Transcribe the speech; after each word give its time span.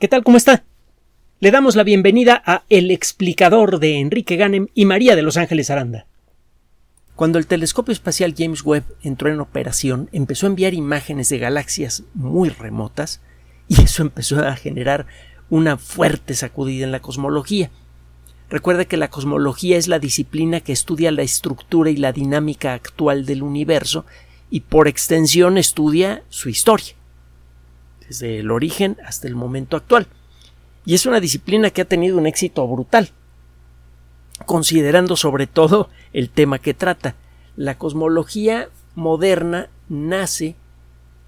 ¿Qué 0.00 0.08
tal? 0.08 0.24
¿Cómo 0.24 0.36
está? 0.36 0.64
Le 1.38 1.52
damos 1.52 1.76
la 1.76 1.84
bienvenida 1.84 2.42
a 2.44 2.64
El 2.68 2.90
explicador 2.90 3.78
de 3.78 4.00
Enrique 4.00 4.34
Ganem 4.34 4.66
y 4.74 4.86
María 4.86 5.14
de 5.14 5.22
Los 5.22 5.36
Ángeles 5.36 5.70
Aranda. 5.70 6.08
Cuando 7.14 7.38
el 7.38 7.46
telescopio 7.46 7.92
espacial 7.92 8.34
James 8.36 8.64
Webb 8.64 8.82
entró 9.02 9.30
en 9.30 9.38
operación, 9.38 10.08
empezó 10.10 10.46
a 10.46 10.48
enviar 10.48 10.74
imágenes 10.74 11.28
de 11.28 11.38
galaxias 11.38 12.02
muy 12.12 12.48
remotas 12.48 13.20
y 13.68 13.82
eso 13.82 14.02
empezó 14.02 14.40
a 14.40 14.56
generar 14.56 15.06
una 15.48 15.76
fuerte 15.76 16.34
sacudida 16.34 16.84
en 16.84 16.92
la 16.92 17.00
cosmología. 17.00 17.70
Recuerde 18.50 18.86
que 18.86 18.96
la 18.96 19.10
cosmología 19.10 19.76
es 19.76 19.86
la 19.86 20.00
disciplina 20.00 20.58
que 20.58 20.72
estudia 20.72 21.12
la 21.12 21.22
estructura 21.22 21.88
y 21.90 21.96
la 21.96 22.12
dinámica 22.12 22.74
actual 22.74 23.26
del 23.26 23.44
universo 23.44 24.06
y 24.50 24.60
por 24.60 24.88
extensión 24.88 25.56
estudia 25.56 26.24
su 26.30 26.48
historia 26.48 26.96
desde 28.08 28.38
el 28.38 28.50
origen 28.50 28.96
hasta 29.04 29.28
el 29.28 29.34
momento 29.34 29.76
actual. 29.76 30.06
Y 30.86 30.94
es 30.94 31.06
una 31.06 31.20
disciplina 31.20 31.70
que 31.70 31.82
ha 31.82 31.86
tenido 31.86 32.18
un 32.18 32.26
éxito 32.26 32.66
brutal, 32.66 33.10
considerando 34.46 35.16
sobre 35.16 35.46
todo 35.46 35.88
el 36.12 36.28
tema 36.30 36.58
que 36.58 36.74
trata. 36.74 37.14
La 37.56 37.78
cosmología 37.78 38.68
moderna 38.94 39.68
nace 39.88 40.56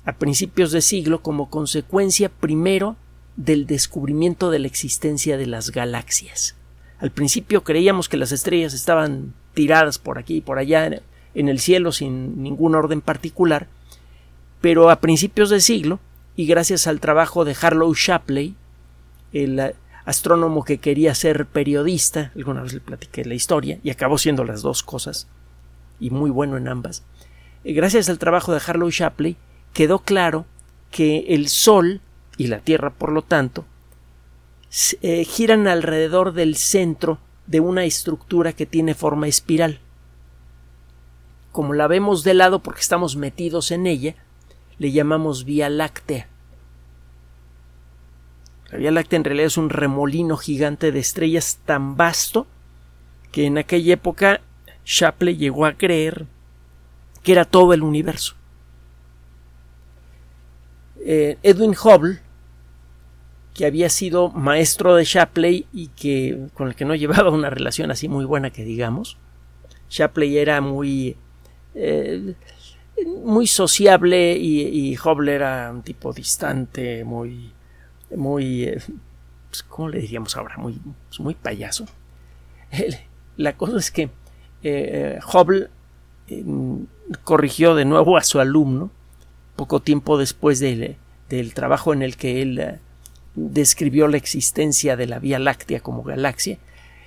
a 0.04 0.12
principios 0.12 0.72
de 0.72 0.82
siglo 0.82 1.22
como 1.22 1.50
consecuencia 1.50 2.28
primero 2.28 2.96
del 3.36 3.66
descubrimiento 3.66 4.50
de 4.50 4.60
la 4.60 4.66
existencia 4.66 5.36
de 5.36 5.46
las 5.46 5.70
galaxias. 5.70 6.54
Al 6.98 7.10
principio 7.10 7.64
creíamos 7.64 8.08
que 8.08 8.16
las 8.16 8.32
estrellas 8.32 8.72
estaban 8.72 9.34
tiradas 9.54 9.98
por 9.98 10.18
aquí 10.18 10.36
y 10.36 10.40
por 10.40 10.58
allá 10.58 11.02
en 11.34 11.48
el 11.48 11.60
cielo 11.60 11.92
sin 11.92 12.42
ningún 12.42 12.74
orden 12.74 13.00
particular, 13.00 13.68
pero 14.60 14.90
a 14.90 15.00
principios 15.00 15.50
de 15.50 15.60
siglo 15.60 16.00
y 16.36 16.46
gracias 16.46 16.86
al 16.86 17.00
trabajo 17.00 17.44
de 17.44 17.56
Harlow 17.60 17.92
Shapley, 17.94 18.54
el 19.32 19.74
astrónomo 20.04 20.64
que 20.64 20.78
quería 20.78 21.14
ser 21.14 21.46
periodista, 21.46 22.30
alguna 22.36 22.62
vez 22.62 22.74
le 22.74 22.80
platiqué 22.80 23.24
la 23.24 23.34
historia, 23.34 23.78
y 23.82 23.90
acabó 23.90 24.18
siendo 24.18 24.44
las 24.44 24.60
dos 24.62 24.82
cosas, 24.82 25.26
y 25.98 26.10
muy 26.10 26.30
bueno 26.30 26.58
en 26.58 26.68
ambas, 26.68 27.02
eh, 27.64 27.72
gracias 27.72 28.10
al 28.10 28.18
trabajo 28.18 28.52
de 28.52 28.60
Harlow 28.64 28.90
Shapley, 28.90 29.36
quedó 29.72 30.00
claro 30.00 30.44
que 30.90 31.24
el 31.28 31.48
Sol 31.48 32.00
y 32.36 32.48
la 32.48 32.60
Tierra, 32.60 32.90
por 32.90 33.10
lo 33.10 33.22
tanto, 33.22 33.64
eh, 35.00 35.24
giran 35.24 35.66
alrededor 35.66 36.34
del 36.34 36.56
centro 36.56 37.18
de 37.46 37.60
una 37.60 37.84
estructura 37.84 38.52
que 38.52 38.66
tiene 38.66 38.94
forma 38.94 39.26
espiral. 39.26 39.80
Como 41.52 41.72
la 41.72 41.86
vemos 41.86 42.24
de 42.24 42.34
lado 42.34 42.58
porque 42.58 42.80
estamos 42.80 43.16
metidos 43.16 43.70
en 43.70 43.86
ella, 43.86 44.16
le 44.78 44.92
llamamos 44.92 45.44
Vía 45.44 45.68
Láctea. 45.68 46.28
La 48.70 48.78
Vía 48.78 48.90
Láctea 48.90 49.16
en 49.18 49.24
realidad 49.24 49.46
es 49.46 49.56
un 49.56 49.70
remolino 49.70 50.36
gigante 50.36 50.92
de 50.92 50.98
estrellas 50.98 51.60
tan 51.64 51.96
vasto 51.96 52.46
que 53.32 53.46
en 53.46 53.58
aquella 53.58 53.94
época 53.94 54.40
Shapley 54.84 55.36
llegó 55.36 55.66
a 55.66 55.74
creer 55.74 56.26
que 57.22 57.32
era 57.32 57.44
todo 57.44 57.72
el 57.74 57.82
universo. 57.82 58.34
Eh, 61.04 61.38
Edwin 61.42 61.72
Hubble, 61.72 62.20
que 63.54 63.66
había 63.66 63.88
sido 63.90 64.30
maestro 64.30 64.94
de 64.94 65.04
Shapley 65.04 65.66
y 65.72 65.88
que 65.88 66.48
con 66.54 66.68
el 66.68 66.74
que 66.74 66.84
no 66.84 66.94
llevaba 66.94 67.30
una 67.30 67.50
relación 67.50 67.90
así 67.90 68.08
muy 68.08 68.24
buena 68.24 68.50
que 68.50 68.64
digamos, 68.64 69.16
Shapley 69.88 70.38
era 70.38 70.60
muy 70.60 71.16
eh, 71.74 72.34
muy 73.04 73.46
sociable 73.46 74.36
y, 74.36 74.62
y, 74.62 74.96
Hubble 74.96 75.34
era 75.34 75.70
un 75.70 75.82
tipo 75.82 76.12
distante, 76.12 77.04
muy, 77.04 77.52
muy, 78.14 78.64
eh, 78.64 78.82
pues, 79.48 79.62
¿cómo 79.62 79.88
le 79.88 80.00
diríamos 80.00 80.36
ahora? 80.36 80.56
Muy, 80.56 80.80
pues, 81.08 81.20
muy 81.20 81.34
payaso. 81.34 81.86
La 83.36 83.56
cosa 83.56 83.78
es 83.78 83.90
que 83.90 84.02
eh, 84.02 84.10
eh, 84.62 85.18
Hubble 85.32 85.68
corrigió 87.22 87.74
de 87.74 87.84
nuevo 87.84 88.16
a 88.16 88.24
su 88.24 88.40
alumno 88.40 88.90
poco 89.54 89.80
tiempo 89.80 90.18
después 90.18 90.58
del 90.58 91.54
trabajo 91.54 91.92
en 91.92 92.02
el 92.02 92.16
que 92.16 92.42
él 92.42 92.80
describió 93.34 94.08
la 94.08 94.16
existencia 94.16 94.96
de 94.96 95.06
la 95.06 95.18
Vía 95.18 95.38
Láctea 95.38 95.80
como 95.80 96.02
galaxia, 96.02 96.58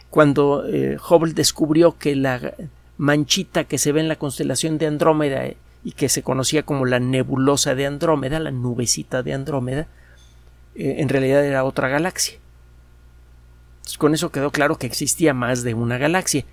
cuando 0.09 0.64
Hubble 1.09 1.34
descubrió 1.34 1.97
que 1.97 2.16
la 2.16 2.53
manchita 2.97 3.66
que 3.66 3.78
se 3.78 3.91
ve 3.91 4.00
en 4.00 4.08
la 4.08 4.16
constelación 4.16 4.78
de 4.78 4.88
Andrómeda 4.88 5.44
y 5.84 5.94
que 5.94 6.09
se 6.09 6.23
conocía 6.23 6.63
como 6.63 6.85
la 6.85 7.00
nebulosa 7.00 7.75
de 7.75 7.85
Andrómeda, 7.85 8.40
la 8.40 8.51
nubecita 8.51 9.23
de 9.23 9.34
Andrómeda, 9.34 9.88
eh, 10.75 10.95
en 11.00 11.09
realidad 11.09 11.45
era 11.45 11.63
otra 11.63 11.88
galaxia. 11.88 12.38
con 13.97 14.13
eso 14.13 14.31
quedó 14.31 14.51
claro 14.51 14.78
que 14.78 14.88
existía 14.88 15.34
más 15.34 15.63
de 15.63 15.73
una 15.73 15.97
galaxia. 15.97 16.45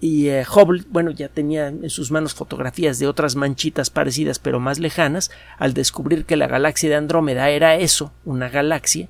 Y 0.00 0.28
eh, 0.28 0.44
Hubble, 0.44 0.84
bueno, 0.90 1.10
ya 1.12 1.28
tenía 1.28 1.68
en 1.68 1.88
sus 1.88 2.10
manos 2.10 2.34
fotografías 2.34 2.98
de 2.98 3.06
otras 3.06 3.36
manchitas 3.36 3.88
parecidas 3.88 4.38
pero 4.38 4.60
más 4.60 4.78
lejanas, 4.78 5.30
al 5.56 5.72
descubrir 5.72 6.26
que 6.26 6.36
la 6.36 6.46
galaxia 6.46 6.90
de 6.90 6.96
Andrómeda 6.96 7.48
era 7.48 7.76
eso, 7.76 8.12
una 8.24 8.48
galaxia, 8.48 9.08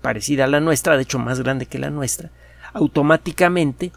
parecida 0.00 0.44
a 0.44 0.48
la 0.48 0.60
nuestra, 0.60 0.96
de 0.96 1.02
hecho 1.02 1.18
más 1.18 1.40
grande 1.40 1.66
que 1.66 1.78
la 1.78 1.90
nuestra, 1.90 2.30
automáticamente 2.72 3.92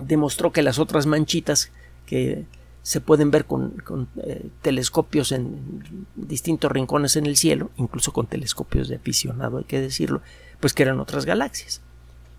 demostró 0.00 0.52
que 0.52 0.62
las 0.62 0.78
otras 0.78 1.06
manchitas 1.06 1.70
que 2.06 2.46
se 2.86 3.00
pueden 3.00 3.32
ver 3.32 3.46
con, 3.46 3.82
eh, 4.22 4.48
telescopios 4.62 5.32
en 5.32 6.06
distintos 6.14 6.70
rincones 6.70 7.16
en 7.16 7.26
el 7.26 7.36
cielo, 7.36 7.72
incluso 7.74 8.12
con 8.12 8.28
telescopios 8.28 8.86
de 8.86 8.94
aficionado, 8.94 9.58
hay 9.58 9.64
que 9.64 9.80
decirlo, 9.80 10.22
pues 10.60 10.72
que 10.72 10.84
eran 10.84 11.00
otras 11.00 11.24
galaxias. 11.24 11.80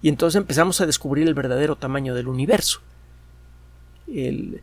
Y 0.02 0.08
entonces 0.08 0.38
empezamos 0.40 0.80
a 0.80 0.86
descubrir 0.86 1.28
el 1.28 1.34
verdadero 1.34 1.76
tamaño 1.76 2.16
del 2.16 2.30
universo. 2.30 2.80
Eh, 4.08 4.62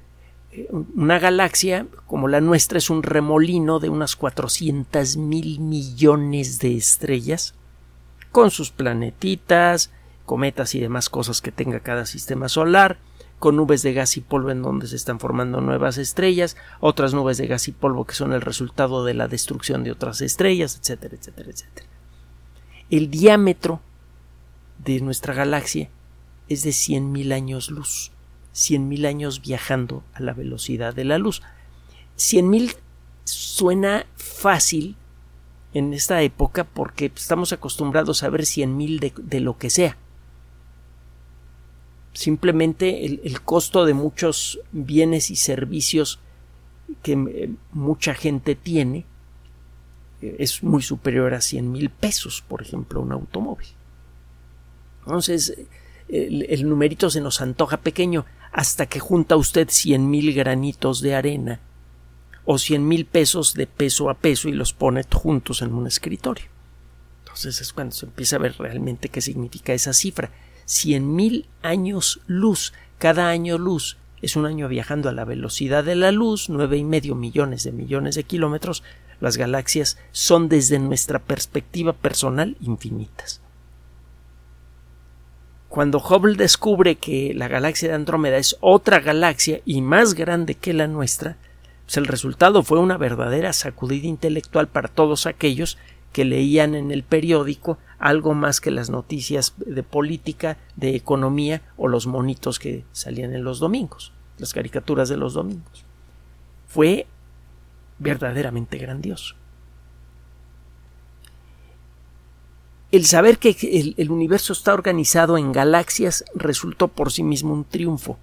una 0.95 1.19
galaxia 1.19 1.87
como 2.07 2.29
la 2.29 2.41
nuestra 2.41 2.79
es 2.79 2.89
un 2.89 3.03
remolino 3.03 3.79
de 3.79 3.91
unas 3.91 4.17
400 4.17 5.19
mil 5.19 5.61
millones 5.61 6.61
de 6.61 6.79
estrellas, 6.79 7.53
con 8.33 8.51
sus 8.51 8.71
planetitas, 8.71 9.91
cometas 10.25 10.75
y 10.75 10.81
demás 10.81 11.11
cosas 11.11 11.43
que 11.43 11.53
tenga 11.53 11.81
cada 11.81 12.07
sistema 12.07 12.49
solar, 12.49 12.97
con 13.45 13.57
nubes 13.57 13.83
de 13.83 13.93
gas 13.93 14.17
y 14.17 14.23
polvo 14.23 14.51
en 14.51 14.63
donde 14.63 14.87
se 14.87 14.97
están 14.97 15.21
formando 15.21 15.61
nuevas 15.61 15.99
estrellas, 15.99 16.57
otras 16.81 17.13
nubes 17.13 17.37
de 17.37 17.47
gas 17.47 17.69
y 17.69 17.73
polvo 17.73 18.07
que 18.07 18.15
son 18.15 18.33
el 18.33 18.41
resultado 18.41 19.05
de 19.05 19.13
la 19.13 19.29
destrucción 19.29 19.85
de 19.85 19.91
otras 19.91 20.23
estrellas, 20.23 20.81
etcétera, 20.81 21.15
etcétera, 21.15 21.51
etcétera. 21.51 21.87
El 22.89 23.11
diámetro 23.11 23.83
de 24.83 24.99
nuestra 25.03 25.35
galaxia 25.35 25.91
es 26.49 26.63
de 26.63 26.71
100.000 26.71 27.35
años 27.35 27.71
luz, 27.71 28.13
100.000 28.55 29.07
años 29.07 29.43
viajando 29.43 30.05
a 30.15 30.23
la 30.23 30.33
velocidad 30.33 30.95
de 30.95 31.05
la 31.05 31.19
luz. 31.19 31.43
100.000 32.17 32.75
suena 33.25 34.07
fácil 34.17 34.97
en 35.75 35.93
esta 35.93 36.23
época 36.23 36.65
porque 36.65 37.13
estamos 37.15 37.53
acostumbrados 37.53 38.23
a 38.23 38.31
ver 38.31 38.45
100.000 38.45 39.01
de, 39.01 39.13
de 39.19 39.41
lo 39.41 39.59
que 39.59 39.69
sea 39.69 39.99
simplemente 42.15 43.05
el, 43.05 43.41
costo 43.43 43.85
de 43.85 43.93
muchos 43.93 44.61
bienes 44.73 45.31
y 45.31 45.37
servicios 45.37 46.21
que 47.03 47.13
eh, 47.13 47.51
mucha 47.73 48.15
gente 48.15 48.55
tiene 48.55 49.05
eh, 50.23 50.37
es 50.39 50.63
muy 50.63 50.81
superior 50.81 51.35
a 51.35 51.41
100 51.41 51.71
mil 51.71 51.91
pesos, 51.91 52.43
por 52.47 52.63
ejemplo, 52.63 53.01
un 53.01 53.13
automóvil. 53.13 53.69
Entonces, 55.05 55.55
el, 56.09 56.69
numerito 56.69 57.11
se 57.11 57.21
nos 57.21 57.41
antoja 57.41 57.79
pequeño 57.79 58.25
hasta 58.53 58.87
que 58.87 59.01
junta 59.01 59.37
usted 59.37 59.69
100 59.69 60.09
mil 60.09 60.33
granitos 60.33 61.01
de 61.01 61.15
arena 61.15 61.61
o 62.45 62.59
100 62.59 62.87
mil 62.87 63.05
pesos 63.07 63.55
de 63.55 63.67
peso 63.67 64.09
a 64.09 64.15
peso 64.15 64.49
y 64.49 64.53
los 64.53 64.73
pone 64.73 65.03
juntos 65.13 65.63
en 65.63 65.75
un 65.75 65.87
escritorio. 65.87 66.47
Entonces 67.25 67.61
es 67.61 67.73
cuando 67.73 67.95
se 67.95 68.07
empieza 68.07 68.37
a 68.37 68.39
ver 68.39 68.55
realmente 68.59 69.09
qué 69.09 69.21
significa 69.21 69.73
esa 69.73 69.93
cifra 69.93 70.31
cien 70.65 71.15
mil 71.15 71.47
años 71.63 72.21
luz. 72.27 72.73
Cada 72.99 73.29
año 73.29 73.59
luz 73.59 73.97
es 74.23 74.37
un 74.37 74.47
año 74.47 74.69
viajando 74.69 75.09
a 75.09 75.13
la 75.13 75.25
velocidad 75.25 75.85
de 75.85 75.95
la 75.95 76.13
luz, 76.13 76.49
nueve 76.49 76.79
y 76.79 76.85
medio 76.85 77.15
millones 77.15 77.65
de 77.65 77.73
millones 77.73 78.15
de 78.15 78.25
kilómetros. 78.25 78.83
Las 79.21 79.37
galaxias 79.37 79.99
son 80.13 80.49
desde 80.49 80.79
nuestra 80.79 81.19
perspectiva 81.19 81.93
personal 81.93 82.57
infinitas. 82.61 83.41
Cuando 85.69 85.99
Hubble 85.99 86.37
descubre 86.37 86.95
que 86.95 87.35
la 87.35 87.49
galaxia 87.49 87.89
de 87.89 87.95
Andrómeda 87.95 88.37
es 88.37 88.57
otra 88.61 89.01
galaxia 89.01 89.61
y 89.65 89.81
más 89.81 90.15
grande 90.15 90.55
que 90.55 90.73
la 90.73 90.87
nuestra, 90.87 91.37
pues 91.85 91.97
el 91.97 92.07
resultado 92.07 92.63
fue 92.63 92.79
una 92.79 92.97
verdadera 92.97 93.53
sacudida 93.53 94.07
intelectual 94.07 94.69
para 94.69 94.89
todos 94.89 95.27
aquellos 95.27 95.77
que 96.13 96.25
leían 96.25 96.75
en 96.77 96.93
el 96.93 97.03
periódico 97.03 97.79
algo 98.05 98.35
más 98.35 98.61
que 98.61 98.71
las 98.71 98.91
noticias 98.91 99.55
de 99.57 99.83
política, 99.83 100.59
de 100.77 100.95
economía 100.95 101.63
o 101.79 101.89
los 101.89 102.07
monitos 102.07 102.59
que 102.59 102.85
salían 102.93 103.35
en 103.35 103.45
los 103.45 103.61
domingos, 103.61 104.13
las 104.37 104.53
caricaturas 104.53 105.09
de 105.09 105.17
los 105.17 105.33
domingos. 105.33 105.87
Fue 106.69 107.07
verdaderamente 107.99 108.77
grandioso. 108.77 109.37
el 112.93 113.07
saber 113.07 113.39
que 113.39 113.95
el, 113.97 114.11
universo 114.11 114.53
está 114.53 114.73
organizado 114.73 115.37
en 115.37 115.51
galaxias 115.51 116.25
resultó 116.37 116.87
por 116.87 117.11
sí 117.11 117.25
mismo 117.25 117.53
un 117.53 117.65
triunfo 117.65 118.19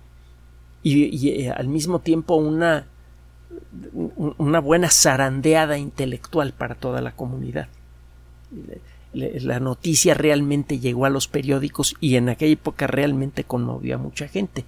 y, 0.81 1.27
eh, 1.27 1.51
al 1.51 1.67
mismo 1.67 1.99
tiempo 1.99 2.35
una, 2.35 2.87
una 4.37 4.59
buena 4.61 4.89
zarandeada 4.89 5.77
intelectual 5.77 6.53
para 6.53 6.75
toda 6.75 7.01
la 7.01 7.11
comunidad. 7.11 7.67
La 9.13 9.59
noticia 9.59 10.13
realmente 10.13 10.79
llegó 10.79 11.05
a 11.05 11.09
los 11.09 11.27
periódicos 11.27 11.95
y 11.99 12.15
en 12.15 12.29
aquella 12.29 12.53
época 12.53 12.87
realmente 12.87 13.43
conmovió 13.43 13.95
a 13.95 13.99
mucha 13.99 14.27
gente. 14.27 14.65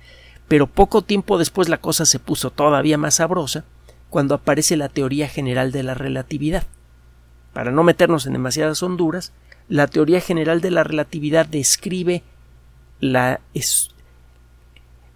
Pero 0.48 0.68
poco 0.68 1.02
tiempo 1.02 1.38
después 1.38 1.70
la 1.70 1.78
cosa 1.78 2.06
se 2.06 2.20
puso 2.20 2.52
todavía 2.52 2.98
más 2.98 3.16
sabrosa 3.16 3.64
cuando 4.10 4.36
aparece 4.36 4.78
la 4.78 4.90
teoría 4.90 5.28
general 5.28 5.72
de 5.72 5.84
la 5.84 5.94
relatividad. 5.94 6.66
Para 7.54 7.72
no 7.72 7.84
meternos 7.84 8.26
en 8.26 8.34
demasiadas 8.34 8.84
honduras, 8.84 9.32
la 9.70 9.88
teoría 9.88 10.20
general 10.20 10.62
de 10.62 10.72
la 10.72 10.84
relatividad 10.84 11.46
describe 11.46 12.24
la, 13.00 13.40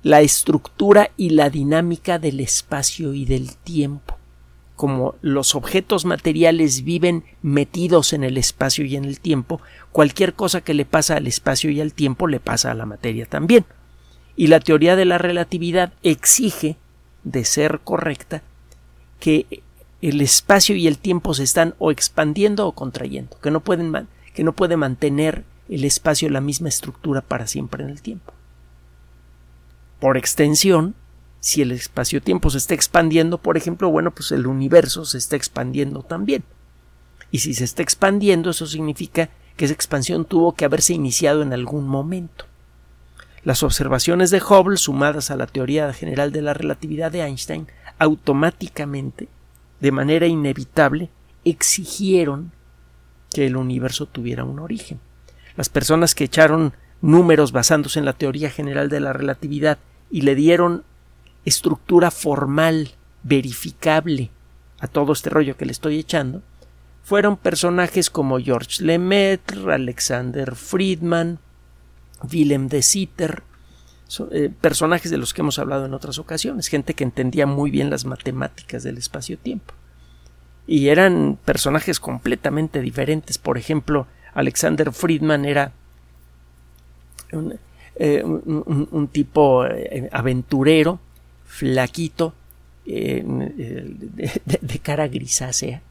estructura 0.03 1.11
y 1.17 1.31
la 1.31 1.49
dinámica 1.49 2.19
del 2.19 2.39
espacio 2.39 3.13
y 3.13 3.25
del 3.25 3.55
tiempo. 3.57 4.16
Como 4.77 5.15
los 5.21 5.55
objetos 5.55 6.05
materiales 6.05 6.85
viven 6.85 7.25
metidos 7.41 8.13
en 8.13 8.23
el 8.23 8.37
espacio 8.37 8.85
y 8.85 8.95
en 8.95 9.03
el 9.03 9.19
tiempo, 9.19 9.59
cualquier 9.91 10.33
cosa 10.33 10.61
que 10.61 10.73
le 10.73 10.85
pasa 10.85 11.17
al 11.17 11.27
espacio 11.27 11.69
y 11.69 11.81
al 11.81 11.93
tiempo 11.93 12.27
le 12.27 12.39
pasa 12.39 12.71
a 12.71 12.75
la 12.75 12.85
materia 12.85 13.25
también. 13.25 13.65
Y 14.37 14.47
la 14.47 14.61
teoría 14.61 14.95
de 14.95 15.03
la 15.03 15.17
relatividad 15.17 15.91
exige, 16.03 16.77
de 17.25 17.43
ser 17.43 17.81
correcta, 17.83 18.41
que 19.19 19.63
el 20.01 20.21
espacio 20.21 20.75
y 20.75 20.87
el 20.87 20.97
tiempo 20.97 21.33
se 21.33 21.43
están 21.43 21.75
o 21.79 21.91
expandiendo 21.91 22.65
o 22.65 22.71
contrayendo, 22.71 23.37
que 23.41 23.51
no 23.51 23.59
pueden 23.59 24.07
que 24.33 24.43
no 24.43 24.53
puede 24.53 24.77
mantener 24.77 25.43
el 25.67 25.83
espacio 25.83 26.29
la 26.29 26.41
misma 26.41 26.69
estructura 26.69 27.21
para 27.21 27.47
siempre 27.47 27.83
en 27.83 27.89
el 27.89 28.01
tiempo. 28.01 28.33
Por 29.99 30.15
extensión, 30.15 30.93
si 31.39 31.61
el 31.61 31.71
espacio-tiempo 31.71 32.49
se 32.49 32.57
está 32.57 32.73
expandiendo, 32.73 33.37
por 33.37 33.57
ejemplo, 33.57 33.89
bueno, 33.89 34.11
pues 34.11 34.31
el 34.31 34.47
universo 34.47 35.05
se 35.05 35.17
está 35.17 35.35
expandiendo 35.35 36.03
también. 36.03 36.43
Y 37.31 37.39
si 37.39 37.53
se 37.53 37.63
está 37.63 37.81
expandiendo, 37.81 38.49
eso 38.49 38.65
significa 38.65 39.29
que 39.55 39.65
esa 39.65 39.73
expansión 39.73 40.25
tuvo 40.25 40.53
que 40.53 40.65
haberse 40.65 40.93
iniciado 40.93 41.41
en 41.41 41.53
algún 41.53 41.87
momento. 41.87 42.45
Las 43.43 43.63
observaciones 43.63 44.29
de 44.29 44.41
Hubble, 44.41 44.77
sumadas 44.77 45.31
a 45.31 45.35
la 45.35 45.47
teoría 45.47 45.93
general 45.93 46.31
de 46.31 46.41
la 46.41 46.53
relatividad 46.53 47.11
de 47.11 47.21
Einstein, 47.21 47.67
automáticamente, 47.99 49.29
de 49.79 49.91
manera 49.91 50.27
inevitable, 50.27 51.09
exigieron 51.45 52.51
que 53.33 53.47
el 53.47 53.55
universo 53.55 54.05
tuviera 54.05 54.43
un 54.43 54.59
origen. 54.59 54.99
Las 55.55 55.69
personas 55.69 56.13
que 56.13 56.25
echaron 56.25 56.73
números 57.01 57.51
basándose 57.51 57.99
en 57.99 58.05
la 58.05 58.13
teoría 58.13 58.49
general 58.49 58.89
de 58.89 58.99
la 58.99 59.13
relatividad 59.13 59.77
y 60.09 60.21
le 60.21 60.35
dieron 60.35 60.83
estructura 61.47 62.11
formal, 62.11 62.91
verificable 63.23 64.31
a 64.79 64.87
todo 64.87 65.13
este 65.13 65.29
rollo 65.29 65.57
que 65.57 65.65
le 65.65 65.71
estoy 65.71 65.99
echando, 65.99 66.41
fueron 67.03 67.37
personajes 67.37 68.09
como 68.09 68.39
George 68.39 68.83
Lemaitre, 68.83 69.73
Alexander 69.73 70.55
Friedman, 70.55 71.39
Willem 72.31 72.67
de 72.67 72.81
Sitter, 72.81 73.43
eh, 74.31 74.49
personajes 74.61 75.11
de 75.11 75.17
los 75.17 75.33
que 75.33 75.41
hemos 75.41 75.59
hablado 75.59 75.85
en 75.85 75.93
otras 75.93 76.19
ocasiones, 76.19 76.67
gente 76.67 76.93
que 76.93 77.03
entendía 77.03 77.45
muy 77.45 77.71
bien 77.71 77.89
las 77.89 78.05
matemáticas 78.05 78.83
del 78.83 78.97
espacio-tiempo 78.97 79.73
y 80.67 80.89
eran 80.89 81.39
personajes 81.45 81.99
completamente 81.99 82.81
diferentes. 82.81 83.37
Por 83.37 83.57
ejemplo, 83.57 84.05
Alexander 84.33 84.91
Friedman 84.91 85.45
era 85.45 85.71
un, 87.31 87.57
eh, 87.95 88.23
tipo 89.11 89.65
eh, 89.65 90.09
aventurero, 90.11 90.99
flaquito, 91.57 92.35
eh, 92.85 93.23
de, 93.25 94.79
cara 94.79 95.07
grisácea, 95.07 95.81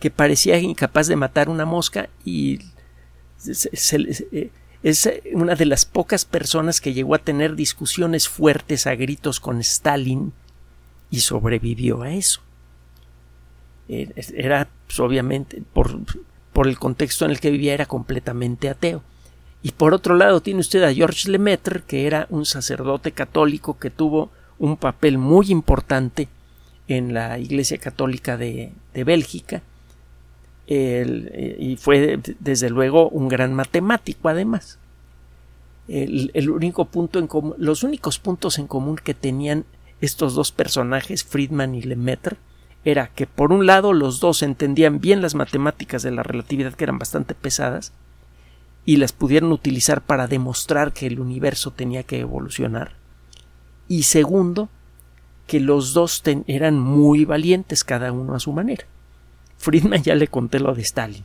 que 0.00 0.10
parecía 0.10 0.58
incapaz 0.58 1.06
de 1.06 1.14
matar 1.14 1.48
una 1.48 1.64
mosca 1.64 2.08
y 2.24 2.58
es 4.82 5.10
una 5.32 5.54
de 5.54 5.64
las 5.66 5.86
pocas 5.86 6.24
personas 6.24 6.80
que 6.80 6.92
llegó 6.92 7.14
a 7.14 7.18
tener 7.18 7.54
discusiones 7.54 8.28
fuertes 8.28 8.88
a 8.88 8.96
gritos 8.96 9.38
con 9.38 9.60
Stalin 9.60 10.32
y 11.08 11.20
sobrevivió 11.20 12.02
a 12.02 12.12
eso. 12.12 12.40
Eh, 13.88 14.12
era 14.34 14.68
pues, 14.88 14.98
obviamente 14.98 15.62
por, 15.72 16.00
por 16.52 16.66
el 16.66 16.80
contexto 16.80 17.24
en 17.24 17.30
el 17.30 17.38
que 17.38 17.52
vivía 17.52 17.74
era 17.74 17.86
completamente 17.86 18.68
ateo. 18.68 19.04
Y 19.62 19.70
por 19.70 19.94
otro 19.94 20.16
lado 20.16 20.42
tiene 20.42 20.60
usted 20.60 20.82
a 20.82 20.92
Georges 20.92 21.28
Lemaitre, 21.28 21.82
que 21.86 22.08
era 22.08 22.26
un 22.28 22.44
sacerdote 22.44 23.12
católico 23.12 23.78
que 23.78 23.90
tuvo 23.90 24.30
un 24.64 24.76
papel 24.78 25.18
muy 25.18 25.50
importante 25.50 26.28
en 26.88 27.12
la 27.12 27.38
Iglesia 27.38 27.78
Católica 27.78 28.36
de, 28.36 28.72
Bélgica 28.94 29.62
eh, 30.66 31.56
y 31.58 31.76
fue 31.76 32.18
desde 32.40 32.70
luego 32.70 33.10
un 33.10 33.28
gran 33.28 33.52
matemático 33.52 34.28
además. 34.28 34.78
El, 35.86 36.48
único 36.48 36.86
punto 36.86 37.18
en 37.18 37.28
los 37.58 37.82
únicos 37.82 38.18
puntos 38.18 38.58
en 38.58 38.66
común 38.66 38.96
que 38.96 39.12
tenían 39.12 39.66
estos 40.00 40.34
dos 40.34 40.50
personajes, 40.50 41.24
Friedman 41.24 41.74
y 41.74 41.82
Lemaitre, 41.82 42.36
era 42.86 43.08
que 43.08 43.26
por 43.26 43.52
un 43.52 43.66
lado 43.66 43.92
los 43.92 44.18
dos 44.18 44.42
entendían 44.42 44.98
bien 44.98 45.20
las 45.20 45.34
matemáticas 45.34 46.02
de 46.02 46.10
la 46.10 46.22
relatividad 46.22 46.72
que 46.72 46.84
eran 46.84 46.98
bastante 46.98 47.34
pesadas 47.34 47.92
y 48.86 48.96
las 48.96 49.12
pudieron 49.12 49.52
utilizar 49.52 50.00
para 50.00 50.26
demostrar 50.26 50.92
que 50.94 51.06
el 51.06 51.20
universo 51.20 51.70
tenía 51.70 52.02
que 52.02 52.20
evolucionar 52.20 53.03
y 53.88 54.04
segundo 54.04 54.68
que 55.46 55.60
los 55.60 55.92
dos 55.92 56.22
eran 56.46 56.78
muy 56.78 57.24
valientes 57.24 57.84
cada 57.84 58.12
uno 58.12 58.34
a 58.34 58.40
su 58.40 58.52
manera. 58.52 58.84
Friedman 59.58 60.02
ya 60.02 60.14
le 60.14 60.28
conté 60.28 60.60
lo 60.60 60.74
de 60.74 60.82
Stalin 60.82 61.24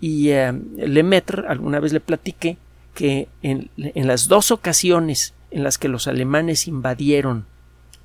y 0.00 0.30
eh, 0.30 0.52
Lemaitre 0.76 1.44
alguna 1.48 1.80
vez 1.80 1.92
le 1.92 2.00
platiqué 2.00 2.58
que 2.94 3.28
en 3.42 3.68
las 3.94 4.28
dos 4.28 4.50
ocasiones 4.50 5.34
en 5.50 5.62
las 5.62 5.78
que 5.78 5.88
los 5.88 6.06
alemanes 6.06 6.68
invadieron 6.68 7.46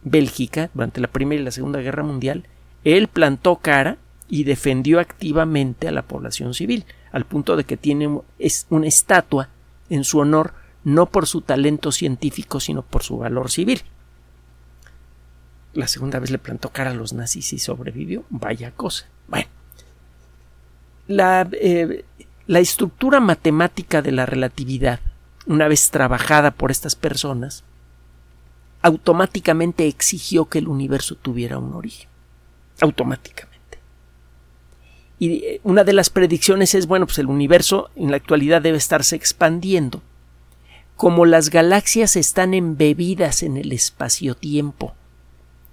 Bélgica 0.04 0.70
durante 0.74 1.02
la 1.02 1.08
Primera 1.08 1.42
y 1.42 1.46
la 1.46 1.52
Segunda 1.52 1.80
Guerra 1.82 2.04
Mundial, 2.04 2.46
él 2.84 3.08
plantó 3.08 3.58
cara 3.58 3.98
y 4.30 4.44
defendió 4.44 5.00
activamente 5.00 5.88
a 5.88 5.92
la 5.92 6.04
población 6.04 6.54
civil, 6.54 6.86
al 7.12 7.26
punto 7.26 7.56
de 7.56 7.64
que 7.64 7.78
tiene 7.78 8.08
una 8.70 8.88
estatua 8.88 9.50
en 9.90 10.04
su 10.04 10.20
honor 10.20 10.54
no 10.84 11.08
por 11.08 11.28
su 11.28 11.42
talento 11.42 11.92
científico, 11.92 12.60
sino 12.60 12.82
por 12.82 13.04
su 13.04 13.18
valor 13.18 13.52
civil. 13.52 13.82
La 15.74 15.88
segunda 15.88 16.20
vez 16.20 16.32
le 16.32 16.40
plantó 16.40 16.70
cara 16.70 16.92
a 16.92 16.96
los 16.96 17.14
nazis 17.14 17.54
y 17.54 17.60
sobrevivió. 17.60 18.24
Vaya 18.30 18.72
cosa. 18.72 19.06
Bueno. 19.28 19.48
La, 21.08 21.48
eh, 21.54 22.06
la 22.48 22.60
estructura 22.60 23.20
matemática 23.20 24.02
de 24.02 24.12
la 24.12 24.26
relatividad, 24.26 25.00
una 25.46 25.68
vez 25.68 25.92
trabajada 25.92 26.52
por 26.52 26.72
estas 26.72 26.96
personas, 26.96 27.64
automáticamente 28.82 29.88
exigió 29.88 30.46
que 30.46 30.60
el 30.60 30.68
universo 30.68 31.16
tuviera 31.16 31.58
un 31.58 31.74
origen 31.74 32.10
automáticamente. 32.82 33.50
Y 35.20 35.34
eh, 35.44 35.62
una 35.64 35.84
de 35.84 35.94
las 35.94 36.10
predicciones 36.10 36.74
es, 36.76 36.88
bueno, 36.88 37.06
pues 37.06 37.20
el 37.20 37.28
universo 37.28 37.90
en 37.96 38.12
la 38.12 38.18
actualidad 38.18 38.62
debe 38.62 38.78
estarse 38.78 39.16
expandiendo. 39.16 40.02
Como 41.00 41.26
las 41.26 41.50
galaxias 41.50 42.18
están 42.18 42.54
embebidas 42.54 43.42
en 43.42 43.56
el 43.56 43.72
espacio-tiempo 43.72 44.96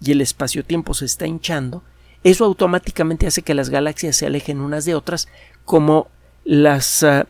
y 0.01 0.13
el 0.13 0.21
espacio-tiempo 0.21 0.95
se 0.95 1.05
está 1.05 1.27
hinchando, 1.27 1.83
eso 2.23 2.45
automáticamente 2.45 3.27
hace 3.27 3.43
que 3.43 3.53
las 3.53 3.69
galaxias 3.69 4.15
se 4.15 4.27
alejen 4.27 4.61
unas 4.61 4.85
de 4.85 4.95
otras 4.95 5.27
como 5.65 6.07
las 6.45 7.03
ah, 7.03 7.27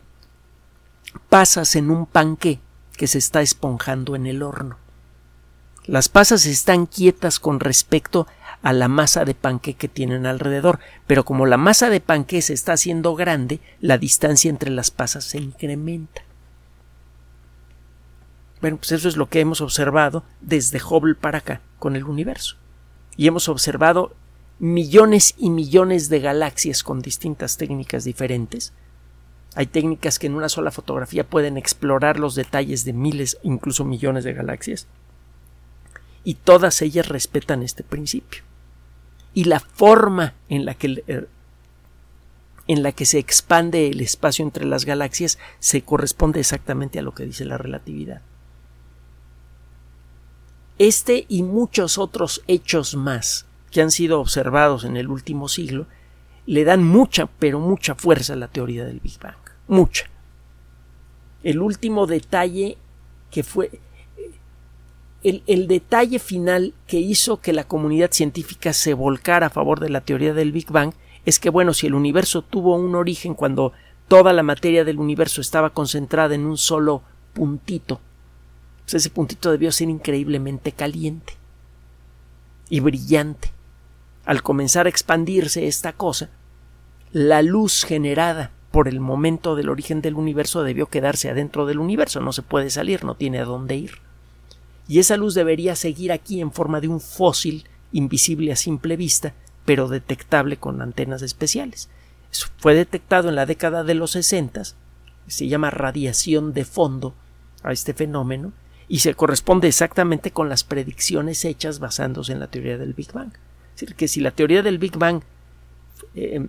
pasas 1.31 1.75
en 1.75 1.91
un 1.91 2.05
panque 2.05 2.61
que 2.99 3.07
se 3.07 3.17
está 3.17 3.41
esponjando 3.41 4.15
en 4.15 4.27
el 4.27 4.43
horno. 4.43 4.77
Las 5.87 6.11
pasas 6.11 6.45
están 6.45 6.85
quietas 6.85 7.41
con 7.41 7.61
respecto 7.61 8.27
a 8.61 8.75
la 8.75 8.89
masa 8.89 9.25
de 9.25 9.35
panque 9.35 9.73
que 9.73 9.89
tienen 9.89 10.27
alrededor, 10.27 10.81
pero 11.07 11.25
como 11.25 11.47
la 11.47 11.57
masa 11.57 11.89
de 11.89 12.03
panque 12.03 12.43
se 12.43 12.53
está 12.53 12.75
haciendo 12.75 13.15
grande, 13.15 13.61
la 13.81 13.97
distancia 13.97 14.51
entre 14.51 14.71
las 14.71 14.91
pasas 14.91 15.25
se 15.25 15.39
incrementa. 15.39 16.26
Bueno, 18.61 18.79
pues 18.79 18.93
eso 18.93 19.09
es 19.09 19.17
lo 19.17 19.29
que 19.29 19.41
hemos 19.41 19.61
observado 19.61 20.25
desde 20.41 20.81
Hubble 20.83 21.15
para 21.15 21.39
acá 21.39 21.61
con 21.79 21.97
el 21.97 22.05
universo. 22.05 22.57
Y 23.17 23.27
hemos 23.27 23.49
observado 23.49 24.15
millones 24.59 25.35
y 25.37 25.51
millones 25.51 26.09
de 26.09 26.21
galaxias 26.21 26.83
con 26.83 27.03
distintas 27.03 27.57
técnicas 27.57 28.05
diferentes. 28.05 28.73
Hay 29.55 29.67
técnicas 29.67 30.19
que 30.19 30.27
en 30.27 30.35
una 30.35 30.49
sola 30.49 30.71
fotografía 30.71 31.25
pueden 31.25 31.57
explorar 31.57 32.19
los 32.19 32.35
detalles 32.35 32.85
de 32.85 32.93
miles, 32.93 33.39
incluso 33.43 33.85
millones 33.85 34.25
de 34.25 34.35
galaxias. 34.35 34.87
Y 36.25 36.35
todas 36.35 36.83
ellas 36.83 37.09
respetan 37.09 37.63
este 37.63 37.83
principio 37.83 38.43
y 39.37 39.45
la 39.45 39.61
forma 39.61 40.33
en 40.49 40.65
la 40.65 40.75
que 40.75 41.05
en 42.69 42.83
la 42.83 42.93
que 42.93 43.05
se 43.05 43.19
expande 43.19 43.89
el 43.89 44.01
espacio 44.01 44.45
entre 44.45 44.65
las 44.65 44.85
galaxias 44.87 45.39
se 45.61 45.83
corresponde 45.83 46.41
exactamente 46.41 46.99
a 46.99 47.03
lo 47.03 47.15
que 47.15 47.27
dice 47.27 47.45
la 47.45 47.59
relatividad. 47.59 48.23
Este 50.79 51.25
y 51.29 51.43
muchos 51.43 51.99
otros 51.99 52.43
hechos 52.47 52.95
más 52.95 53.47
que 53.71 53.81
han 53.81 53.91
sido 53.91 54.21
observados 54.21 54.85
en 54.85 54.97
el 54.97 55.09
último 55.09 55.49
siglo 55.49 55.87
le 56.47 56.65
dan 56.65 56.85
mucha, 56.85 57.27
pero 57.27 57.59
mucha 57.61 57.95
fuerza 57.95 58.35
a 58.35 58.37
la 58.37 58.49
teoría 58.49 58.85
del 58.85 59.01
Big 59.01 59.19
Bang. 59.19 59.35
Mucha. 59.69 60.07
El 61.43 61.61
último 61.61 62.07
detalle 62.07 62.79
que 63.31 63.43
fue 63.43 63.81
el, 65.23 65.43
el, 65.47 65.67
detalle 65.67 66.19
final 66.19 66.73
que 66.87 67.01
hizo 67.01 67.41
que 67.41 67.53
la 67.53 67.65
comunidad 67.65 68.13
científica 68.13 68.73
se 68.73 68.95
volcara 68.95 69.47
a 69.47 69.51
favor 69.51 69.81
de 69.81 69.91
la 69.91 70.01
teoría 70.01 70.35
del 70.35 70.53
Big 70.53 70.71
Bang 70.71 70.93
es 71.25 71.41
que, 71.41 71.51
bueno, 71.51 71.75
si 71.75 71.89
el 71.89 71.95
universo 71.95 72.43
tuvo 72.43 72.77
un 72.77 72.95
origen 72.95 73.35
cuando 73.35 73.73
toda 74.07 74.33
la 74.33 74.45
materia 74.45 74.85
del 74.85 75.01
universo 75.01 75.41
estaba 75.41 75.71
concentrada 75.71 76.37
en 76.37 76.47
un 76.47 76.57
solo 76.57 77.03
puntito, 77.33 78.01
ese 78.93 79.11
puntito 79.11 79.51
debió 79.51 79.73
ser 79.73 79.89
increíblemente 79.89 80.73
caliente 80.73 81.35
y 82.69 82.81
brillante. 82.81 83.51
Al 84.25 84.43
comenzar 84.43 84.87
a 84.87 84.89
expandirse 84.89 85.67
esta 85.67 85.93
cosa, 85.93 86.31
la 87.13 87.43
luz 87.43 87.85
generada 87.85 88.51
por 88.71 88.89
el 88.89 89.01
momento 89.01 89.57
del 89.57 89.69
origen 89.71 90.03
del 90.03 90.15
universo 90.15 90.63
debió 90.63 90.87
quedarse 90.87 91.31
adentro 91.31 91.67
del 91.67 91.79
universo, 91.79 92.21
no 92.21 92.33
se 92.33 92.43
puede 92.43 92.71
salir, 92.71 93.05
no 93.05 93.15
tiene 93.15 93.39
a 93.39 93.45
dónde 93.45 93.77
ir. 93.77 93.93
Y 94.89 94.99
esa 94.99 95.17
luz 95.17 95.35
debería 95.35 95.75
seguir 95.77 96.13
aquí 96.13 96.41
en 96.41 96.53
forma 96.53 96.81
de 96.81 96.89
un 96.89 97.01
fósil 97.01 97.65
invisible 97.93 98.53
a 98.53 98.57
simple 98.57 98.97
vista, 98.97 99.35
pero 99.65 99.89
detectable 99.89 100.59
con 100.59 100.83
antenas 100.83 101.23
especiales. 101.23 101.89
Fue 102.59 102.75
detectado 102.75 103.29
en 103.29 103.35
la 103.35 103.47
década 103.47 103.83
de 103.83 103.95
los 103.95 104.13
60, 104.13 104.63
se 105.27 105.49
llama 105.49 105.71
radiación 105.71 106.53
de 106.53 106.65
fondo 106.65 107.15
a 107.63 107.73
este 107.73 107.95
fenómeno, 107.95 108.53
y 108.89 109.01
se 109.01 109.15
corresponde 109.15 109.69
exactamente 109.69 110.31
con 110.31 110.49
las 110.49 110.65
predicciones 110.65 111.45
hechas 111.45 111.79
basándose 111.79 112.33
en 112.33 112.41
la 112.41 112.47
teoría 112.47 112.79
del 112.79 112.95
Big 112.95 113.13
Bang. 113.13 113.33
Es 113.75 113.81
decir, 113.81 113.95
que 113.95 114.09
si 114.09 114.21
la 114.21 114.31
teoría 114.31 114.63
del 114.63 114.79
Big 114.79 114.97
Bang 114.97 115.23
eh, 116.15 116.47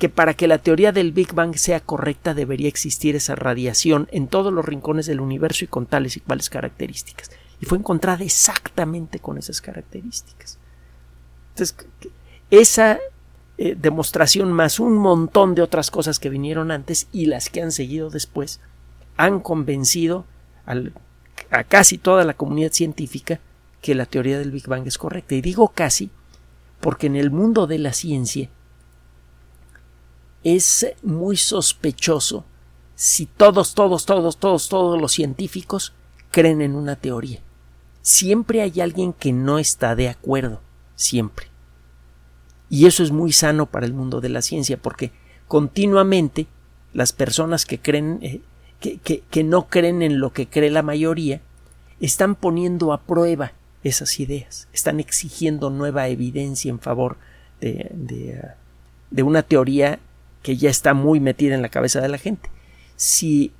que 0.00 0.08
para 0.08 0.32
que 0.32 0.48
la 0.48 0.58
teoría 0.58 0.92
del 0.92 1.12
Big 1.12 1.34
Bang 1.34 1.54
sea 1.56 1.78
correcta 1.78 2.32
debería 2.32 2.68
existir 2.68 3.14
esa 3.16 3.36
radiación 3.36 4.08
en 4.10 4.28
todos 4.28 4.50
los 4.50 4.64
rincones 4.64 5.04
del 5.04 5.20
universo 5.20 5.66
y 5.66 5.68
con 5.68 5.84
tales 5.84 6.16
y 6.16 6.20
cuales 6.20 6.48
características. 6.48 7.30
Y 7.60 7.66
fue 7.66 7.76
encontrada 7.76 8.24
exactamente 8.24 9.18
con 9.18 9.36
esas 9.36 9.60
características. 9.60 10.58
Entonces, 11.50 11.76
esa 12.50 12.98
eh, 13.58 13.76
demostración 13.78 14.50
más 14.52 14.80
un 14.80 14.96
montón 14.96 15.54
de 15.54 15.60
otras 15.60 15.90
cosas 15.90 16.18
que 16.18 16.30
vinieron 16.30 16.70
antes 16.70 17.06
y 17.12 17.26
las 17.26 17.50
que 17.50 17.60
han 17.60 17.70
seguido 17.70 18.08
después 18.08 18.58
han 19.18 19.40
convencido 19.40 20.24
a 21.50 21.64
casi 21.64 21.98
toda 21.98 22.24
la 22.24 22.34
comunidad 22.34 22.72
científica 22.72 23.40
que 23.80 23.94
la 23.94 24.06
teoría 24.06 24.38
del 24.38 24.50
Big 24.50 24.66
Bang 24.66 24.86
es 24.86 24.98
correcta. 24.98 25.34
Y 25.34 25.40
digo 25.40 25.68
casi 25.68 26.10
porque 26.80 27.06
en 27.06 27.16
el 27.16 27.30
mundo 27.30 27.66
de 27.66 27.78
la 27.78 27.92
ciencia 27.92 28.48
es 30.42 30.86
muy 31.02 31.36
sospechoso 31.36 32.44
si 32.94 33.26
todos, 33.26 33.74
todos, 33.74 34.04
todos, 34.04 34.36
todos, 34.36 34.68
todos 34.68 35.00
los 35.00 35.12
científicos 35.12 35.94
creen 36.30 36.60
en 36.60 36.74
una 36.74 36.96
teoría. 36.96 37.40
Siempre 38.02 38.62
hay 38.62 38.80
alguien 38.80 39.12
que 39.12 39.32
no 39.32 39.58
está 39.58 39.94
de 39.94 40.08
acuerdo, 40.08 40.60
siempre. 40.96 41.46
Y 42.68 42.86
eso 42.86 43.02
es 43.02 43.10
muy 43.10 43.32
sano 43.32 43.66
para 43.66 43.86
el 43.86 43.92
mundo 43.92 44.20
de 44.20 44.28
la 44.28 44.42
ciencia, 44.42 44.76
porque 44.76 45.12
continuamente 45.48 46.46
las 46.92 47.12
personas 47.12 47.66
que 47.66 47.78
creen, 47.78 48.42
eh, 48.82 48.98
que, 49.30 49.44
no 49.44 49.68
creen 49.68 50.02
en 50.02 50.20
lo 50.20 50.32
que 50.32 50.48
cree 50.48 50.70
la 50.70 50.82
mayoría, 50.82 51.40
están 52.00 52.34
poniendo 52.34 52.92
a 52.92 53.02
prueba 53.02 53.52
esas 53.84 54.20
ideas, 54.20 54.68
están 54.72 55.00
exigiendo 55.00 55.70
nueva 55.70 56.08
evidencia 56.08 56.70
en 56.70 56.80
favor 56.80 57.16
de, 57.60 57.90
de, 59.10 59.22
una 59.22 59.42
teoría 59.42 59.98
que 60.42 60.56
ya 60.56 60.70
está 60.70 60.94
muy 60.94 61.20
metida 61.20 61.54
en 61.54 61.62
la 61.62 61.68
cabeza 61.68 62.00
de 62.00 62.08
la 62.08 62.16
gente. 62.16 62.48
Si 62.96 63.52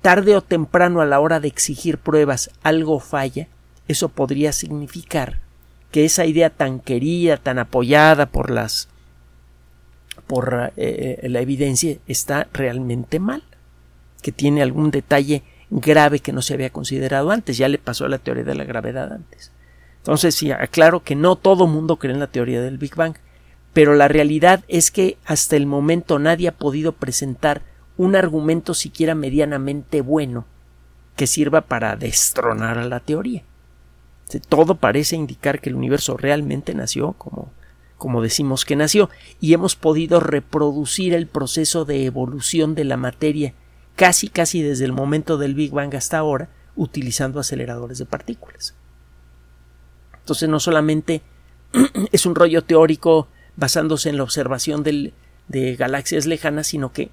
tarde 0.00 0.34
o 0.34 0.42
temprano 0.42 1.02
a 1.02 1.06
la 1.06 1.20
hora 1.20 1.40
de 1.40 1.48
exigir 1.48 1.98
pruebas 1.98 2.50
algo 2.62 3.00
falla, 3.00 3.48
eso 3.88 4.08
podría 4.08 4.52
significar 4.52 5.40
que 5.90 6.04
esa 6.04 6.24
idea 6.24 6.50
tan 6.50 6.80
querida, 6.80 7.36
tan 7.36 7.58
apoyada 7.58 8.26
por 8.26 8.50
las 8.50 8.88
por 10.26 10.72
eh, 10.76 11.26
la 11.28 11.40
evidencia 11.40 11.98
está 12.06 12.48
realmente 12.52 13.20
mal, 13.20 13.42
que 14.26 14.32
tiene 14.32 14.60
algún 14.60 14.90
detalle 14.90 15.44
grave 15.70 16.18
que 16.18 16.32
no 16.32 16.42
se 16.42 16.52
había 16.52 16.70
considerado 16.70 17.30
antes, 17.30 17.58
ya 17.58 17.68
le 17.68 17.78
pasó 17.78 18.06
a 18.06 18.08
la 18.08 18.18
teoría 18.18 18.42
de 18.42 18.56
la 18.56 18.64
gravedad 18.64 19.12
antes. 19.12 19.52
Entonces, 19.98 20.34
sí, 20.34 20.50
aclaro 20.50 21.04
que 21.04 21.14
no 21.14 21.36
todo 21.36 21.68
mundo 21.68 21.94
cree 21.94 22.12
en 22.12 22.18
la 22.18 22.26
teoría 22.26 22.60
del 22.60 22.76
Big 22.76 22.96
Bang, 22.96 23.14
pero 23.72 23.94
la 23.94 24.08
realidad 24.08 24.64
es 24.66 24.90
que 24.90 25.16
hasta 25.26 25.54
el 25.54 25.66
momento 25.66 26.18
nadie 26.18 26.48
ha 26.48 26.58
podido 26.58 26.90
presentar 26.90 27.62
un 27.96 28.16
argumento 28.16 28.74
siquiera 28.74 29.14
medianamente 29.14 30.00
bueno 30.00 30.44
que 31.14 31.28
sirva 31.28 31.60
para 31.60 31.94
destronar 31.94 32.78
a 32.78 32.84
la 32.84 32.98
teoría. 32.98 33.44
Todo 34.48 34.74
parece 34.74 35.14
indicar 35.14 35.60
que 35.60 35.68
el 35.68 35.76
universo 35.76 36.16
realmente 36.16 36.74
nació 36.74 37.12
como, 37.12 37.52
como 37.96 38.22
decimos 38.22 38.64
que 38.64 38.74
nació, 38.74 39.08
y 39.40 39.52
hemos 39.52 39.76
podido 39.76 40.18
reproducir 40.18 41.14
el 41.14 41.28
proceso 41.28 41.84
de 41.84 42.06
evolución 42.06 42.74
de 42.74 42.82
la 42.82 42.96
materia 42.96 43.54
casi 43.96 44.28
casi 44.28 44.62
desde 44.62 44.84
el 44.84 44.92
momento 44.92 45.38
del 45.38 45.54
Big 45.54 45.72
Bang 45.72 45.94
hasta 45.94 46.18
ahora, 46.18 46.48
utilizando 46.76 47.40
aceleradores 47.40 47.98
de 47.98 48.06
partículas. 48.06 48.74
Entonces 50.20 50.48
no 50.48 50.60
solamente 50.60 51.22
es 52.12 52.26
un 52.26 52.34
rollo 52.34 52.62
teórico 52.62 53.28
basándose 53.56 54.10
en 54.10 54.18
la 54.18 54.22
observación 54.22 54.82
de 54.82 55.76
galaxias 55.76 56.26
lejanas, 56.26 56.68
sino 56.68 56.92
que 56.92 57.10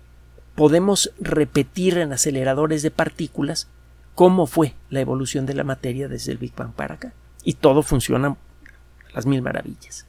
podemos 0.55 1.11
repetir 1.19 1.97
en 1.97 2.13
aceleradores 2.13 2.83
de 2.83 2.91
partículas 2.91 3.67
cómo 4.15 4.45
fue 4.45 4.73
la 4.89 4.99
evolución 4.99 5.45
de 5.45 5.53
la 5.53 5.63
materia 5.63 6.07
desde 6.07 6.31
el 6.31 6.37
Big 6.37 6.53
Bang 6.55 6.73
para 6.73 6.95
acá. 6.95 7.13
Y 7.43 7.53
todo 7.53 7.81
funciona 7.81 8.27
a 8.29 8.35
las 9.13 9.25
mil 9.25 9.41
maravillas. 9.41 10.05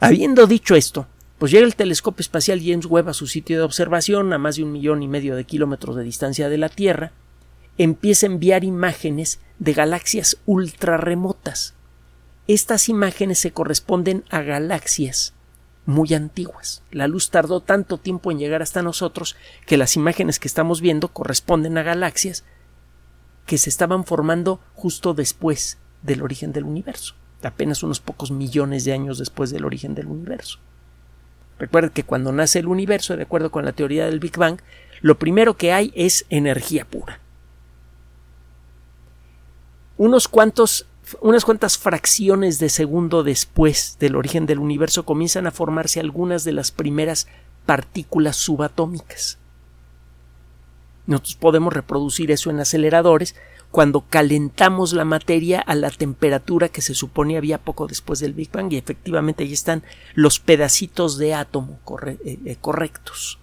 Habiendo 0.00 0.46
dicho 0.46 0.74
esto, 0.74 1.06
pues 1.40 1.50
llega 1.50 1.66
el 1.66 1.74
telescopio 1.74 2.22
espacial 2.22 2.60
James 2.64 2.86
Webb 2.86 3.08
a 3.08 3.14
su 3.14 3.26
sitio 3.26 3.58
de 3.58 3.64
observación 3.64 4.32
a 4.32 4.38
más 4.38 4.54
de 4.54 4.62
un 4.62 4.70
millón 4.70 5.02
y 5.02 5.08
medio 5.08 5.34
de 5.34 5.42
kilómetros 5.42 5.96
de 5.96 6.04
distancia 6.04 6.48
de 6.48 6.58
la 6.58 6.68
Tierra, 6.68 7.10
empieza 7.78 8.26
a 8.26 8.30
enviar 8.30 8.62
imágenes 8.62 9.40
de 9.58 9.72
galaxias 9.72 10.36
ultra 10.46 10.96
remotas 10.96 11.74
estas 12.52 12.88
imágenes 12.88 13.38
se 13.38 13.52
corresponden 13.52 14.24
a 14.28 14.42
galaxias 14.42 15.34
muy 15.86 16.14
antiguas. 16.14 16.82
La 16.90 17.06
luz 17.06 17.30
tardó 17.30 17.60
tanto 17.60 17.96
tiempo 17.96 18.32
en 18.32 18.40
llegar 18.40 18.60
hasta 18.60 18.82
nosotros 18.82 19.36
que 19.66 19.76
las 19.76 19.94
imágenes 19.94 20.40
que 20.40 20.48
estamos 20.48 20.80
viendo 20.80 21.12
corresponden 21.12 21.78
a 21.78 21.84
galaxias 21.84 22.44
que 23.46 23.56
se 23.56 23.70
estaban 23.70 24.04
formando 24.04 24.58
justo 24.74 25.14
después 25.14 25.78
del 26.02 26.22
origen 26.22 26.52
del 26.52 26.64
universo, 26.64 27.14
apenas 27.40 27.84
unos 27.84 28.00
pocos 28.00 28.32
millones 28.32 28.84
de 28.84 28.94
años 28.94 29.18
después 29.18 29.50
del 29.50 29.64
origen 29.64 29.94
del 29.94 30.08
universo. 30.08 30.58
Recuerden 31.60 31.90
que 31.90 32.04
cuando 32.04 32.32
nace 32.32 32.58
el 32.58 32.66
universo, 32.66 33.16
de 33.16 33.22
acuerdo 33.22 33.50
con 33.50 33.66
la 33.66 33.72
teoría 33.72 34.06
del 34.06 34.18
Big 34.18 34.36
Bang, 34.36 34.60
lo 35.02 35.18
primero 35.18 35.58
que 35.58 35.72
hay 35.72 35.92
es 35.94 36.24
energía 36.30 36.86
pura. 36.86 37.20
Unos 39.98 40.26
cuantos 40.26 40.86
unas 41.20 41.44
cuantas 41.44 41.76
fracciones 41.76 42.58
de 42.60 42.68
segundo 42.68 43.22
después 43.22 43.96
del 43.98 44.16
origen 44.16 44.46
del 44.46 44.60
universo 44.60 45.04
comienzan 45.04 45.46
a 45.46 45.50
formarse 45.50 45.98
algunas 45.98 46.44
de 46.44 46.52
las 46.52 46.70
primeras 46.70 47.26
partículas 47.66 48.36
subatómicas. 48.36 49.38
Nosotros 51.06 51.34
podemos 51.34 51.72
reproducir 51.72 52.30
eso 52.30 52.50
en 52.50 52.60
aceleradores 52.60 53.34
cuando 53.70 54.04
calentamos 54.08 54.92
la 54.92 55.04
materia 55.04 55.60
a 55.60 55.74
la 55.74 55.90
temperatura 55.90 56.68
que 56.68 56.82
se 56.82 56.94
supone 56.94 57.36
había 57.36 57.58
poco 57.58 57.86
después 57.86 58.18
del 58.18 58.32
Big 58.32 58.50
Bang 58.50 58.72
y 58.72 58.76
efectivamente 58.76 59.44
ahí 59.44 59.52
están 59.52 59.84
los 60.14 60.40
pedacitos 60.40 61.18
de 61.18 61.34
átomo 61.34 61.78
eh, 62.06 62.38
eh, 62.44 62.56
correctos. 62.60 63.38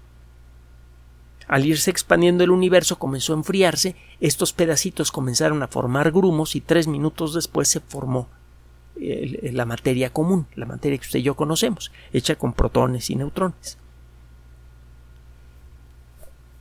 Al 1.47 1.65
irse 1.65 1.89
expandiendo 1.89 2.43
el 2.43 2.51
universo 2.51 2.99
comenzó 2.99 3.33
a 3.33 3.37
enfriarse, 3.37 3.95
estos 4.19 4.51
pedacitos 4.51 5.13
comenzaron 5.13 5.63
a 5.63 5.67
formar 5.67 6.11
grumos 6.11 6.57
y 6.57 6.61
tres 6.61 6.87
minutos 6.87 7.33
después 7.33 7.69
se 7.69 7.79
formó 7.79 8.27
la 8.99 9.65
materia 9.65 10.09
común, 10.09 10.47
la 10.55 10.65
materia 10.65 10.97
que 10.97 11.05
usted 11.05 11.19
y 11.19 11.23
yo 11.23 11.35
conocemos, 11.35 11.91
hecha 12.11 12.35
con 12.35 12.53
protones 12.53 13.09
y 13.11 13.15
neutrones. 13.15 13.77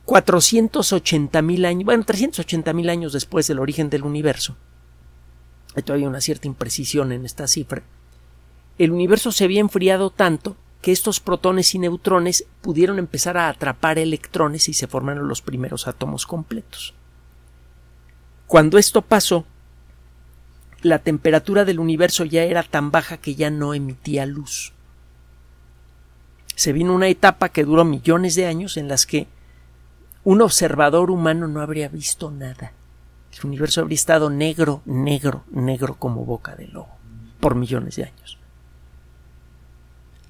480 0.07 1.41
mil 1.41 1.65
años, 1.65 1.83
bueno, 1.83 2.05
380 2.05 2.71
mil 2.71 2.89
años 2.89 3.11
después 3.11 3.45
del 3.45 3.59
origen 3.59 3.89
del 3.89 4.03
universo, 4.03 4.55
hay 5.75 5.83
todavía 5.83 6.07
una 6.07 6.21
cierta 6.21 6.47
imprecisión 6.47 7.11
en 7.11 7.25
esta 7.25 7.45
cifra, 7.45 7.83
el 8.77 8.91
universo 8.91 9.33
se 9.33 9.43
había 9.43 9.59
enfriado 9.59 10.09
tanto 10.09 10.55
que 10.81 10.93
estos 10.93 11.19
protones 11.19 11.75
y 11.75 11.79
neutrones 11.79 12.45
pudieron 12.61 12.99
empezar 12.99 13.37
a 13.37 13.49
atrapar 13.49 13.99
electrones 13.99 14.69
y 14.69 14.73
se 14.73 14.87
formaron 14.87 15.27
los 15.27 15.41
primeros 15.41 15.89
átomos 15.89 16.25
completos. 16.25 16.93
Cuando 18.45 18.77
esto 18.77 19.01
pasó, 19.01 19.45
la 20.83 20.99
temperatura 20.99 21.65
del 21.65 21.81
universo 21.81 22.23
ya 22.23 22.43
era 22.43 22.63
tan 22.63 22.91
baja 22.91 23.17
que 23.17 23.35
ya 23.35 23.49
no 23.49 23.73
emitía 23.73 24.25
luz. 24.25 24.71
Se 26.55 26.71
vino 26.71 26.93
una 26.93 27.09
etapa 27.09 27.49
que 27.49 27.65
duró 27.65 27.83
millones 27.83 28.35
de 28.35 28.45
años 28.45 28.77
en 28.77 28.87
las 28.87 29.05
que 29.05 29.27
un 30.27 30.41
observador 30.41 31.09
humano 31.09 31.47
no 31.47 31.61
habría 31.61 31.87
visto 31.87 32.31
nada. 32.31 32.73
El 33.31 33.45
universo 33.45 33.79
habría 33.79 33.95
estado 33.95 34.29
negro, 34.29 34.81
negro, 34.83 35.45
negro 35.51 35.95
como 35.97 36.25
boca 36.25 36.53
de 36.53 36.67
lobo 36.67 36.89
por 37.39 37.55
millones 37.55 37.95
de 37.95 38.03
años. 38.03 38.37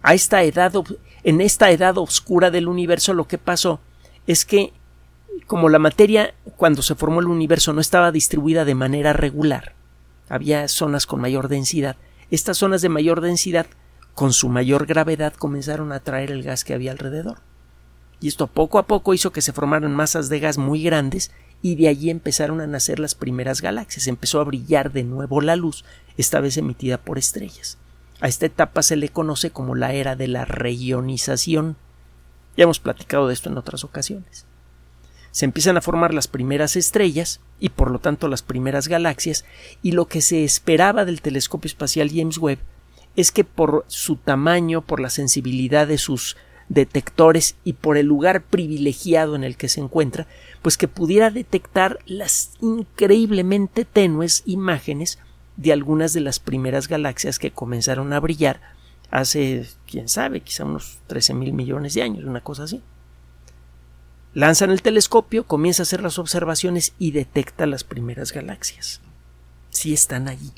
A 0.04 0.14
esta 0.14 0.44
edad, 0.44 0.72
en 1.24 1.42
esta 1.42 1.72
edad 1.72 1.98
oscura 1.98 2.52
del 2.52 2.68
universo 2.68 3.16
lo 3.16 3.28
que 3.28 3.40
pasó 3.40 3.80
es 4.28 4.46
que 4.46 4.72
como 5.48 5.68
la 5.68 5.80
materia 5.80 6.36
cuando 6.58 6.84
se 6.84 6.94
formó 6.94 7.20
el 7.20 7.26
universo 7.26 7.74
no 7.74 7.82
estaba 7.82 8.12
distribuida 8.12 8.66
de 8.66 8.76
manera 8.76 9.14
regular, 9.14 9.74
había 10.30 10.68
zonas 10.68 11.08
con 11.08 11.22
mayor 11.22 11.48
densidad, 11.48 11.96
estas 12.30 12.60
zonas 12.60 12.84
de 12.84 12.90
mayor 12.90 13.20
densidad 13.20 13.66
con 14.14 14.32
su 14.32 14.48
mayor 14.48 14.86
gravedad 14.86 15.34
comenzaron 15.34 15.92
a 15.92 15.96
atraer 15.96 16.30
el 16.30 16.44
gas 16.44 16.64
que 16.64 16.76
había 16.76 16.92
alrededor. 16.92 17.40
Y 18.20 18.28
esto 18.28 18.48
poco 18.48 18.80
a 18.80 18.88
poco 18.88 19.14
hizo 19.14 19.32
que 19.32 19.42
se 19.42 19.54
formaran 19.54 19.96
masas 19.96 20.30
de 20.30 20.40
gas 20.40 20.58
muy 20.58 20.84
grandes 20.84 21.32
y 21.62 21.76
de 21.76 21.88
allí 21.88 22.10
empezaron 22.10 22.62
a 22.62 22.68
nacer 22.68 23.00
las 23.00 23.16
primeras 23.16 23.62
galaxias. 23.62 24.08
Empezó 24.08 24.40
a 24.40 24.44
brillar 24.44 24.92
de 24.92 25.04
nuevo 25.04 25.42
la 25.42 25.56
luz, 25.56 25.86
esta 26.18 26.40
vez 26.40 26.58
emitida 26.58 26.98
por 26.98 27.18
estrellas. 27.18 27.78
A 28.20 28.28
esta 28.28 28.48
etapa 28.48 28.82
se 28.82 28.96
le 28.96 29.10
conoce 29.10 29.52
como 29.52 29.76
la 29.76 29.94
era 29.94 30.16
de 30.16 30.28
la 30.28 30.46
reionización. 30.46 31.76
Ya 32.56 32.64
hemos 32.64 32.80
platicado 32.80 33.28
de 33.28 33.34
esto 33.34 33.50
en 33.50 33.58
otras 33.58 33.84
ocasiones. 33.84 34.46
Se 35.32 35.46
empiezan 35.46 35.78
a 35.78 35.82
formar 35.82 36.16
las 36.16 36.28
primeras 36.28 36.76
estrellas 36.76 37.42
y 37.60 37.70
por 37.70 37.92
lo 37.92 38.00
tanto 38.00 38.28
las 38.28 38.42
primeras 38.42 38.88
galaxias 38.88 39.46
y 39.84 39.92
lo 39.92 40.08
que 40.08 40.22
se 40.22 40.44
esperaba 40.44 41.06
del 41.06 41.22
telescopio 41.22 41.68
espacial 41.68 42.10
James 42.12 42.40
Webb 42.40 42.58
es 43.16 43.32
que 43.32 43.44
por 43.44 43.86
su 43.88 44.16
tamaño, 44.16 44.82
por 44.82 45.00
la 45.00 45.12
sensibilidad 45.12 45.88
de 45.88 46.00
sus 46.00 46.38
detectores 46.70 47.56
y 47.64 47.74
por 47.74 47.98
el 47.98 48.08
lugar 48.08 48.44
privilegiado 48.44 49.36
en 49.36 49.44
el 49.44 49.56
que 49.56 49.70
se 49.70 49.80
encuentra, 49.80 50.28
pues 50.62 50.78
que 50.78 50.88
pudiera 50.88 51.32
detectar 51.32 52.00
las 52.06 52.52
increíblemente 52.62 53.86
tenues 53.86 54.44
imágenes 54.46 55.20
de 55.56 55.74
algunas 55.74 56.14
de 56.14 56.22
las 56.22 56.40
primeras 56.40 56.88
galaxias 56.88 57.40
que 57.40 57.52
comenzaron 57.52 58.14
a 58.14 58.20
brillar 58.20 58.62
hace, 59.10 59.68
quién 59.90 60.10
sabe, 60.10 60.42
quizá 60.42 60.66
unos 60.66 61.00
13 61.08 61.34
mil 61.34 61.54
millones 61.54 61.94
de 61.94 62.04
años, 62.04 62.26
una 62.26 62.42
cosa 62.42 62.64
así. 62.64 62.82
Lanzan 64.34 64.70
el 64.70 64.82
telescopio, 64.82 65.46
comienza 65.46 65.82
a 65.82 65.86
hacer 65.86 66.02
las 66.02 66.20
observaciones 66.20 66.94
y 67.00 67.12
detecta 67.12 67.66
las 67.66 67.84
primeras 67.84 68.34
galaxias. 68.34 69.02
Sí 69.70 69.94
están 69.94 70.28
allí. 70.28 70.52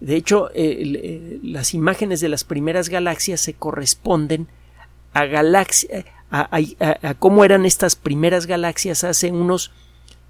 De 0.00 0.16
hecho, 0.16 0.50
eh, 0.50 0.82
eh, 0.82 1.40
las 1.42 1.74
imágenes 1.74 2.20
de 2.20 2.30
las 2.30 2.44
primeras 2.44 2.88
galaxias 2.88 3.40
se 3.40 3.52
corresponden 3.54 4.48
a 5.12 5.26
galaxias, 5.26 6.06
a, 6.30 6.48
cómo 7.18 7.44
eran 7.44 7.66
estas 7.66 7.96
primeras 7.96 8.46
galaxias 8.46 9.04
hace 9.04 9.30
unos 9.30 9.72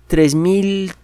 3.200, 0.09 0.97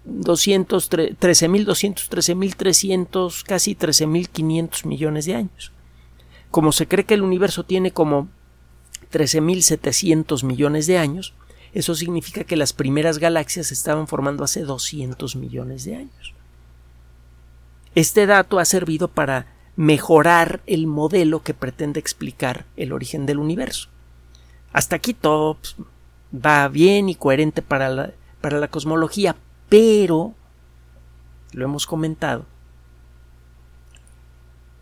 13.200, 1.16 2.08
13.300, 2.08 3.44
casi 3.44 3.76
13.500 3.76 4.86
millones 4.86 5.26
de 5.26 5.34
años. 5.36 5.72
Como 6.50 6.72
se 6.72 6.88
cree 6.88 7.04
que 7.04 7.14
el 7.14 7.22
universo 7.22 7.64
tiene 7.64 7.92
como 7.92 8.28
13.700 9.12 10.42
millones 10.42 10.86
de 10.88 10.98
años, 10.98 11.34
eso 11.72 11.94
significa 11.94 12.44
que 12.44 12.56
las 12.56 12.72
primeras 12.72 13.18
galaxias 13.18 13.68
se 13.68 13.74
estaban 13.74 14.08
formando 14.08 14.42
hace 14.42 14.62
200 14.62 15.36
millones 15.36 15.84
de 15.84 15.96
años. 15.96 16.35
Este 17.96 18.26
dato 18.26 18.58
ha 18.58 18.66
servido 18.66 19.08
para 19.08 19.46
mejorar 19.74 20.60
el 20.66 20.86
modelo 20.86 21.42
que 21.42 21.54
pretende 21.54 21.98
explicar 21.98 22.66
el 22.76 22.92
origen 22.92 23.24
del 23.24 23.38
universo. 23.38 23.88
Hasta 24.74 24.96
aquí 24.96 25.14
todo 25.14 25.54
pues, 25.54 25.76
va 26.30 26.68
bien 26.68 27.08
y 27.08 27.14
coherente 27.14 27.62
para 27.62 27.88
la, 27.88 28.12
para 28.42 28.58
la 28.58 28.68
cosmología, 28.68 29.34
pero, 29.70 30.34
lo 31.52 31.64
hemos 31.64 31.86
comentado, 31.86 32.44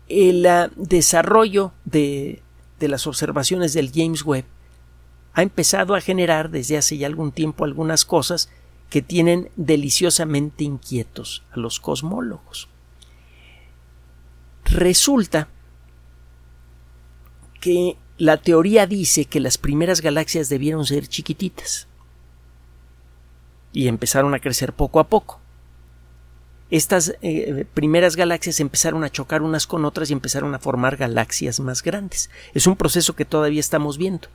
el 0.09 0.45
ah, 0.45 0.69
desarrollo 0.75 1.71
de, 1.85 2.43
de 2.81 2.87
las 2.89 3.07
observaciones 3.07 3.71
del 3.71 3.93
James 3.95 4.25
Webb 4.25 4.43
ha 5.35 5.41
empezado 5.41 5.95
a 5.95 6.01
generar 6.01 6.49
desde 6.49 6.77
hace 6.77 6.97
ya 6.97 7.07
algún 7.07 7.31
tiempo 7.31 7.63
algunas 7.63 8.03
cosas 8.03 8.49
que 8.89 9.01
tienen 9.01 9.51
deliciosamente 9.55 10.65
inquietos 10.65 11.43
a 11.53 11.59
los 11.59 11.79
cosmólogos. 11.79 12.67
Resulta 14.65 15.47
que 17.61 17.97
la 18.17 18.37
teoría 18.37 18.87
dice 18.87 19.25
que 19.25 19.39
las 19.39 19.57
primeras 19.57 20.01
galaxias 20.01 20.49
debieron 20.49 20.85
ser 20.85 21.07
chiquititas 21.07 21.87
y 23.73 23.87
empezaron 23.87 24.33
a 24.33 24.39
crecer 24.39 24.73
poco 24.73 24.99
a 24.99 25.07
poco. 25.07 25.39
Estas 26.71 27.15
eh, 27.21 27.65
primeras 27.73 28.15
galaxias 28.15 28.59
empezaron 28.59 29.03
a 29.03 29.11
chocar 29.11 29.43
unas 29.43 29.67
con 29.67 29.85
otras 29.85 30.09
y 30.09 30.13
empezaron 30.13 30.55
a 30.55 30.59
formar 30.59 30.97
galaxias 30.97 31.59
más 31.59 31.83
grandes. 31.83 32.29
Es 32.53 32.65
un 32.65 32.75
proceso 32.75 33.15
que 33.15 33.25
todavía 33.25 33.59
estamos 33.59 33.97
viendo. 33.97 34.29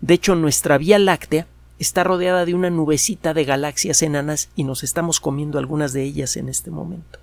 De 0.00 0.14
hecho, 0.14 0.34
nuestra 0.34 0.76
Vía 0.76 0.98
Láctea 0.98 1.46
está 1.78 2.04
rodeada 2.04 2.44
de 2.44 2.54
una 2.54 2.68
nubecita 2.68 3.32
de 3.32 3.44
galaxias 3.44 4.02
enanas 4.02 4.50
y 4.56 4.64
nos 4.64 4.82
estamos 4.82 5.20
comiendo 5.20 5.58
algunas 5.58 5.92
de 5.92 6.02
ellas 6.02 6.36
en 6.36 6.48
este 6.48 6.70
momento 6.70 7.18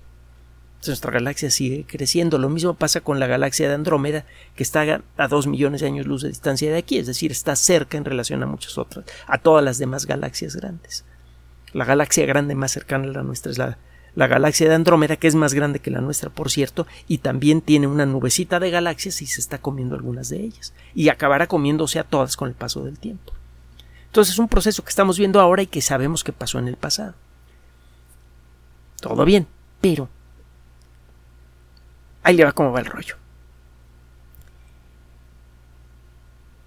nuestra 0.86 1.10
galaxia 1.10 1.50
sigue 1.50 1.84
creciendo. 1.86 2.38
Lo 2.38 2.48
mismo 2.48 2.74
pasa 2.74 3.00
con 3.00 3.18
la 3.18 3.26
galaxia 3.26 3.68
de 3.68 3.74
Andrómeda, 3.74 4.24
que 4.54 4.62
está 4.62 5.02
a 5.16 5.28
dos 5.28 5.46
millones 5.46 5.80
de 5.80 5.88
años 5.88 6.06
luz 6.06 6.22
de 6.22 6.28
distancia 6.28 6.70
de 6.70 6.78
aquí, 6.78 6.98
es 6.98 7.06
decir, 7.06 7.32
está 7.32 7.56
cerca 7.56 7.96
en 7.96 8.04
relación 8.04 8.42
a 8.42 8.46
muchas 8.46 8.78
otras, 8.78 9.04
a 9.26 9.38
todas 9.38 9.64
las 9.64 9.78
demás 9.78 10.06
galaxias 10.06 10.56
grandes. 10.56 11.04
La 11.72 11.84
galaxia 11.84 12.24
grande 12.26 12.54
más 12.54 12.72
cercana 12.72 13.04
a 13.04 13.12
la 13.12 13.22
nuestra 13.22 13.52
es 13.52 13.58
la, 13.58 13.76
la 14.14 14.26
galaxia 14.26 14.68
de 14.68 14.74
Andrómeda, 14.74 15.16
que 15.16 15.26
es 15.26 15.34
más 15.34 15.52
grande 15.52 15.80
que 15.80 15.90
la 15.90 16.00
nuestra, 16.00 16.30
por 16.30 16.50
cierto, 16.50 16.86
y 17.08 17.18
también 17.18 17.60
tiene 17.60 17.86
una 17.86 18.06
nubecita 18.06 18.58
de 18.60 18.70
galaxias 18.70 19.20
y 19.20 19.26
se 19.26 19.40
está 19.40 19.58
comiendo 19.58 19.96
algunas 19.96 20.28
de 20.28 20.40
ellas, 20.40 20.72
y 20.94 21.08
acabará 21.08 21.46
comiéndose 21.46 21.98
a 21.98 22.04
todas 22.04 22.36
con 22.36 22.48
el 22.48 22.54
paso 22.54 22.84
del 22.84 22.98
tiempo. 22.98 23.32
Entonces 24.06 24.34
es 24.34 24.38
un 24.38 24.48
proceso 24.48 24.82
que 24.82 24.88
estamos 24.88 25.18
viendo 25.18 25.40
ahora 25.40 25.62
y 25.62 25.66
que 25.66 25.82
sabemos 25.82 26.24
que 26.24 26.32
pasó 26.32 26.58
en 26.58 26.68
el 26.68 26.76
pasado. 26.76 27.14
Todo 29.00 29.24
bien, 29.24 29.46
pero 29.80 30.08
Ahí 32.28 32.36
le 32.36 32.44
va 32.44 32.52
cómo 32.52 32.72
va 32.72 32.80
el 32.80 32.84
rollo. 32.84 33.16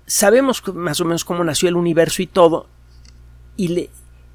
Sabemos 0.08 0.64
más 0.74 1.00
o 1.00 1.06
menos 1.06 1.24
cómo 1.24 1.44
nació 1.44 1.70
el 1.70 1.76
universo 1.76 2.24
y 2.24 2.26
todo, 2.26 2.68
y 3.58 3.68
le, 3.68 3.90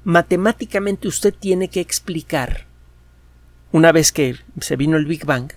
matemáticamente 0.05 1.09
usted 1.09 1.33
tiene 1.37 1.67
que 1.67 1.81
explicar, 1.81 2.65
una 3.73 3.91
vez 3.91 4.13
que 4.13 4.37
se 4.61 4.77
vino 4.77 4.95
el 4.95 5.05
Big 5.05 5.25
Bang, 5.25 5.51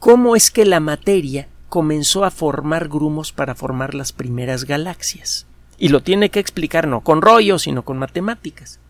cómo 0.00 0.36
es 0.36 0.50
que 0.50 0.66
la 0.66 0.80
materia 0.80 1.48
comenzó 1.70 2.26
a 2.26 2.30
formar 2.30 2.90
grumos 2.90 3.32
para 3.32 3.54
formar 3.54 3.94
las 3.94 4.12
primeras 4.12 4.66
galaxias. 4.66 5.46
Y 5.78 5.88
lo 5.88 6.02
tiene 6.02 6.28
que 6.28 6.40
explicar 6.40 6.86
no 6.86 7.00
con 7.00 7.22
rollo, 7.22 7.58
sino 7.58 7.86
con 7.86 7.96
matemáticas. 7.96 8.80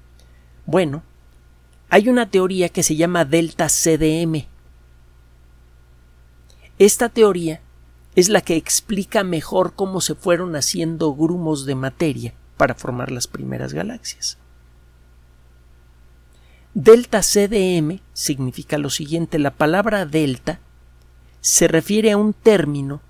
Bueno, 0.67 1.05
hay 1.89 2.09
una 2.09 2.29
teoría 2.29 2.69
que 2.69 2.83
se 2.83 2.97
llama 2.97 3.25
delta 3.25 3.69
CDM. 3.69 4.49
Esta 6.81 7.11
teoría 7.11 7.61
es 8.17 8.31
la 8.31 8.41
que 8.41 8.57
explica 8.57 9.23
mejor 9.23 9.75
cómo 9.75 10.01
se 10.01 10.15
fueron 10.15 10.57
haciendo 10.57 11.15
grumos 11.15 11.67
de 11.67 11.75
materia 11.75 12.33
para 12.57 12.75
formar 12.75 13.13
las 13.13 13.27
primeras 13.27 13.75
galaxias. 13.75 14.39
Delta 16.73 17.21
CDM 17.21 18.01
significa 18.15 18.79
lo 18.79 18.89
siguiente, 18.89 19.39
la 19.39 19.51
palabra 19.51 20.07
delta 20.07 20.59
se 21.43 21.69
refiere 21.69 22.13
a 22.13 22.17
un 22.17 22.33
término 22.33 23.03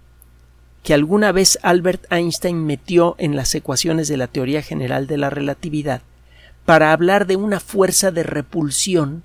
que 0.83 0.93
alguna 0.93 1.31
vez 1.31 1.57
Albert 1.63 2.11
Einstein 2.11 2.67
metió 2.67 3.15
en 3.19 3.37
las 3.37 3.55
ecuaciones 3.55 4.09
de 4.09 4.17
la 4.17 4.27
teoría 4.27 4.63
general 4.63 5.07
de 5.07 5.17
la 5.17 5.31
relatividad 5.31 6.03
para 6.65 6.91
hablar 6.91 7.29
de 7.29 7.37
una 7.37 7.61
fuerza 7.61 8.11
de 8.11 8.25
repulsión 8.25 9.23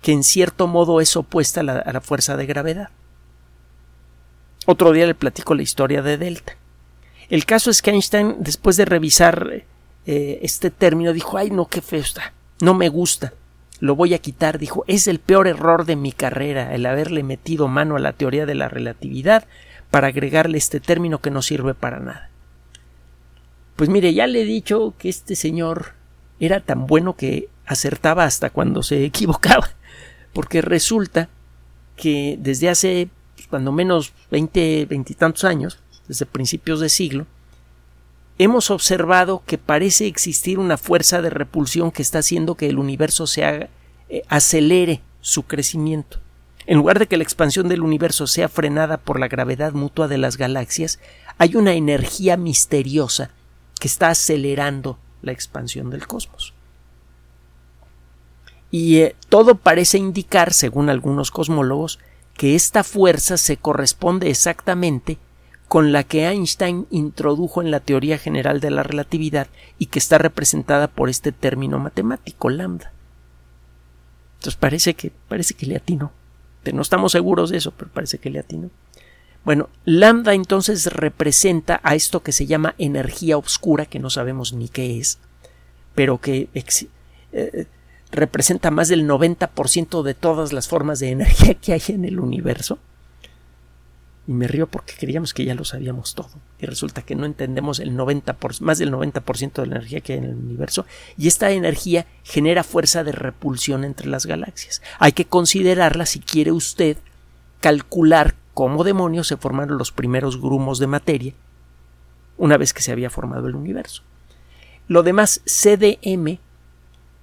que 0.00 0.12
en 0.12 0.24
cierto 0.24 0.66
modo 0.66 1.02
es 1.02 1.14
opuesta 1.18 1.60
a 1.60 1.64
la, 1.64 1.78
a 1.80 1.92
la 1.92 2.00
fuerza 2.00 2.38
de 2.38 2.46
gravedad. 2.46 2.88
Otro 4.66 4.92
día 4.92 5.06
le 5.06 5.14
platico 5.14 5.54
la 5.54 5.62
historia 5.62 6.02
de 6.02 6.18
delta. 6.18 6.56
El 7.28 7.46
caso 7.46 7.70
es 7.70 7.82
que 7.82 7.90
Einstein, 7.90 8.36
después 8.40 8.76
de 8.76 8.84
revisar 8.84 9.64
eh, 10.06 10.38
este 10.42 10.70
término, 10.70 11.12
dijo, 11.12 11.38
ay, 11.38 11.50
no, 11.50 11.66
qué 11.66 11.80
feo 11.80 12.00
está, 12.00 12.32
no 12.60 12.74
me 12.74 12.88
gusta. 12.88 13.32
lo 13.78 13.94
voy 13.94 14.14
a 14.14 14.18
quitar, 14.18 14.58
dijo, 14.58 14.84
es 14.86 15.06
el 15.06 15.18
peor 15.18 15.46
error 15.46 15.84
de 15.84 15.96
mi 15.96 16.10
carrera 16.10 16.74
el 16.74 16.86
haberle 16.86 17.22
metido 17.22 17.68
mano 17.68 17.96
a 17.96 18.00
la 18.00 18.14
teoría 18.14 18.46
de 18.46 18.54
la 18.54 18.68
relatividad 18.68 19.46
para 19.90 20.08
agregarle 20.08 20.58
este 20.58 20.80
término 20.80 21.20
que 21.20 21.30
no 21.30 21.42
sirve 21.42 21.74
para 21.74 22.00
nada. 22.00 22.30
Pues 23.76 23.90
mire, 23.90 24.14
ya 24.14 24.26
le 24.26 24.42
he 24.42 24.44
dicho 24.44 24.94
que 24.98 25.08
este 25.08 25.36
señor 25.36 25.92
era 26.40 26.60
tan 26.60 26.86
bueno 26.86 27.16
que 27.16 27.48
acertaba 27.66 28.24
hasta 28.24 28.50
cuando 28.50 28.82
se 28.82 29.04
equivocaba, 29.04 29.68
porque 30.32 30.62
resulta 30.62 31.28
que 31.96 32.36
desde 32.40 32.68
hace 32.68 33.08
cuando 33.48 33.72
menos 33.72 34.12
veinte, 34.30 34.86
veintitantos 34.86 35.44
años, 35.44 35.78
desde 36.08 36.26
principios 36.26 36.80
de 36.80 36.88
siglo, 36.88 37.26
hemos 38.38 38.70
observado 38.70 39.42
que 39.46 39.58
parece 39.58 40.06
existir 40.06 40.58
una 40.58 40.76
fuerza 40.76 41.22
de 41.22 41.30
repulsión 41.30 41.90
que 41.90 42.02
está 42.02 42.18
haciendo 42.18 42.54
que 42.54 42.68
el 42.68 42.78
universo 42.78 43.26
se 43.26 43.44
haga, 43.44 43.68
eh, 44.08 44.22
acelere 44.28 45.00
su 45.20 45.44
crecimiento. 45.44 46.20
En 46.66 46.78
lugar 46.78 46.98
de 46.98 47.06
que 47.06 47.16
la 47.16 47.22
expansión 47.22 47.68
del 47.68 47.82
universo 47.82 48.26
sea 48.26 48.48
frenada 48.48 48.96
por 48.98 49.20
la 49.20 49.28
gravedad 49.28 49.72
mutua 49.72 50.08
de 50.08 50.18
las 50.18 50.36
galaxias, 50.36 50.98
hay 51.38 51.54
una 51.54 51.74
energía 51.74 52.36
misteriosa 52.36 53.30
que 53.78 53.88
está 53.88 54.08
acelerando 54.08 54.98
la 55.22 55.32
expansión 55.32 55.90
del 55.90 56.06
cosmos. 56.06 56.54
Y 58.70 58.98
eh, 58.98 59.16
todo 59.28 59.54
parece 59.54 59.98
indicar, 59.98 60.52
según 60.52 60.90
algunos 60.90 61.30
cosmólogos, 61.30 61.98
que 62.36 62.54
esta 62.54 62.84
fuerza 62.84 63.36
se 63.36 63.56
corresponde 63.56 64.28
exactamente 64.30 65.18
con 65.68 65.92
la 65.92 66.04
que 66.04 66.28
Einstein 66.28 66.86
introdujo 66.90 67.60
en 67.60 67.70
la 67.70 67.80
teoría 67.80 68.18
general 68.18 68.60
de 68.60 68.70
la 68.70 68.82
relatividad 68.82 69.48
y 69.78 69.86
que 69.86 69.98
está 69.98 70.18
representada 70.18 70.86
por 70.88 71.08
este 71.08 71.32
término 71.32 71.78
matemático 71.78 72.50
lambda. 72.50 72.92
Entonces 74.36 74.56
parece 74.56 74.94
que 74.94 75.10
parece 75.28 75.54
que 75.54 75.66
le 75.66 75.76
atinó. 75.76 76.12
No 76.72 76.82
estamos 76.82 77.12
seguros 77.12 77.50
de 77.50 77.58
eso, 77.58 77.72
pero 77.76 77.90
parece 77.90 78.18
que 78.18 78.30
le 78.30 78.40
atinó. 78.40 78.70
Bueno, 79.44 79.68
lambda 79.84 80.34
entonces 80.34 80.86
representa 80.86 81.80
a 81.84 81.94
esto 81.94 82.22
que 82.22 82.32
se 82.32 82.46
llama 82.46 82.74
energía 82.78 83.38
oscura, 83.38 83.86
que 83.86 84.00
no 84.00 84.10
sabemos 84.10 84.52
ni 84.52 84.68
qué 84.68 84.98
es, 84.98 85.18
pero 85.94 86.20
que 86.20 86.48
eh, 86.52 87.66
representa 88.16 88.70
más 88.70 88.88
del 88.88 89.08
90% 89.08 90.02
de 90.02 90.14
todas 90.14 90.52
las 90.52 90.68
formas 90.68 90.98
de 90.98 91.10
energía 91.10 91.54
que 91.54 91.72
hay 91.72 91.82
en 91.88 92.04
el 92.04 92.18
universo. 92.18 92.78
Y 94.26 94.32
me 94.32 94.48
río 94.48 94.66
porque 94.66 94.94
creíamos 94.98 95.32
que 95.32 95.44
ya 95.44 95.54
lo 95.54 95.64
sabíamos 95.64 96.16
todo. 96.16 96.30
Y 96.58 96.66
resulta 96.66 97.02
que 97.02 97.14
no 97.14 97.26
entendemos 97.26 97.78
el 97.78 97.94
90 97.94 98.36
más 98.60 98.78
del 98.78 98.90
90% 98.92 99.52
de 99.52 99.66
la 99.66 99.76
energía 99.76 100.00
que 100.00 100.14
hay 100.14 100.18
en 100.18 100.24
el 100.24 100.34
universo. 100.34 100.84
Y 101.16 101.28
esta 101.28 101.52
energía 101.52 102.06
genera 102.24 102.64
fuerza 102.64 103.04
de 103.04 103.12
repulsión 103.12 103.84
entre 103.84 104.08
las 104.08 104.26
galaxias. 104.26 104.82
Hay 104.98 105.12
que 105.12 105.26
considerarla 105.26 106.06
si 106.06 106.18
quiere 106.18 106.50
usted 106.50 106.96
calcular 107.60 108.34
cómo 108.52 108.82
demonios 108.82 109.28
se 109.28 109.36
formaron 109.36 109.78
los 109.78 109.92
primeros 109.92 110.40
grumos 110.40 110.78
de 110.78 110.86
materia 110.86 111.34
una 112.38 112.56
vez 112.56 112.72
que 112.72 112.82
se 112.82 112.92
había 112.92 113.10
formado 113.10 113.48
el 113.48 113.54
universo. 113.54 114.02
Lo 114.88 115.02
demás, 115.02 115.40
CDM, 115.46 116.38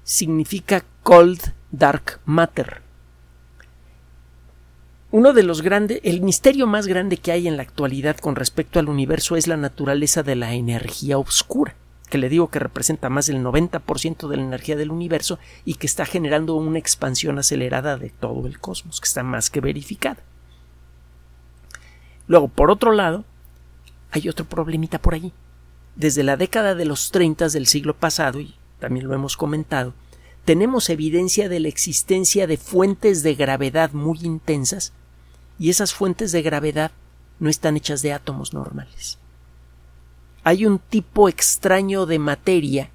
significa 0.03 0.83
Cold 1.03 1.53
Dark 1.71 2.19
Matter. 2.25 2.81
Uno 5.11 5.33
de 5.33 5.43
los 5.43 5.61
grandes, 5.61 5.99
el 6.03 6.21
misterio 6.21 6.65
más 6.65 6.87
grande 6.87 7.17
que 7.17 7.31
hay 7.31 7.47
en 7.47 7.55
la 7.55 7.63
actualidad 7.63 8.17
con 8.17 8.35
respecto 8.35 8.79
al 8.79 8.89
universo 8.89 9.35
es 9.35 9.47
la 9.47 9.57
naturaleza 9.57 10.23
de 10.23 10.35
la 10.35 10.53
energía 10.53 11.19
oscura, 11.19 11.75
que 12.09 12.17
le 12.17 12.29
digo 12.29 12.49
que 12.49 12.59
representa 12.59 13.09
más 13.09 13.27
del 13.27 13.43
90% 13.43 14.27
de 14.27 14.37
la 14.37 14.43
energía 14.43 14.75
del 14.75 14.89
universo 14.89 15.37
y 15.65 15.75
que 15.75 15.85
está 15.85 16.05
generando 16.05 16.55
una 16.55 16.79
expansión 16.79 17.37
acelerada 17.37 17.97
de 17.97 18.09
todo 18.09 18.47
el 18.47 18.59
cosmos, 18.59 18.99
que 18.99 19.07
está 19.07 19.21
más 19.21 19.51
que 19.51 19.61
verificada. 19.61 20.17
Luego, 22.27 22.47
por 22.47 22.71
otro 22.71 22.91
lado, 22.91 23.23
hay 24.11 24.29
otro 24.29 24.45
problemita 24.45 24.99
por 24.99 25.13
allí. 25.13 25.31
Desde 25.95 26.23
la 26.23 26.37
década 26.37 26.73
de 26.73 26.85
los 26.85 27.11
30 27.11 27.49
del 27.49 27.67
siglo 27.67 27.93
pasado, 27.93 28.39
y 28.39 28.55
también 28.83 29.07
lo 29.07 29.15
hemos 29.15 29.37
comentado, 29.37 29.93
tenemos 30.43 30.89
evidencia 30.89 31.47
de 31.47 31.61
la 31.61 31.69
existencia 31.69 32.47
de 32.47 32.57
fuentes 32.57 33.23
de 33.23 33.33
gravedad 33.33 33.93
muy 33.93 34.19
intensas, 34.23 34.91
y 35.57 35.69
esas 35.69 35.93
fuentes 35.93 36.33
de 36.33 36.41
gravedad 36.41 36.91
no 37.39 37.49
están 37.49 37.77
hechas 37.77 38.01
de 38.01 38.11
átomos 38.11 38.53
normales. 38.53 39.19
Hay 40.43 40.65
un 40.65 40.79
tipo 40.79 41.29
extraño 41.29 42.05
de 42.05 42.19
materia 42.19 42.89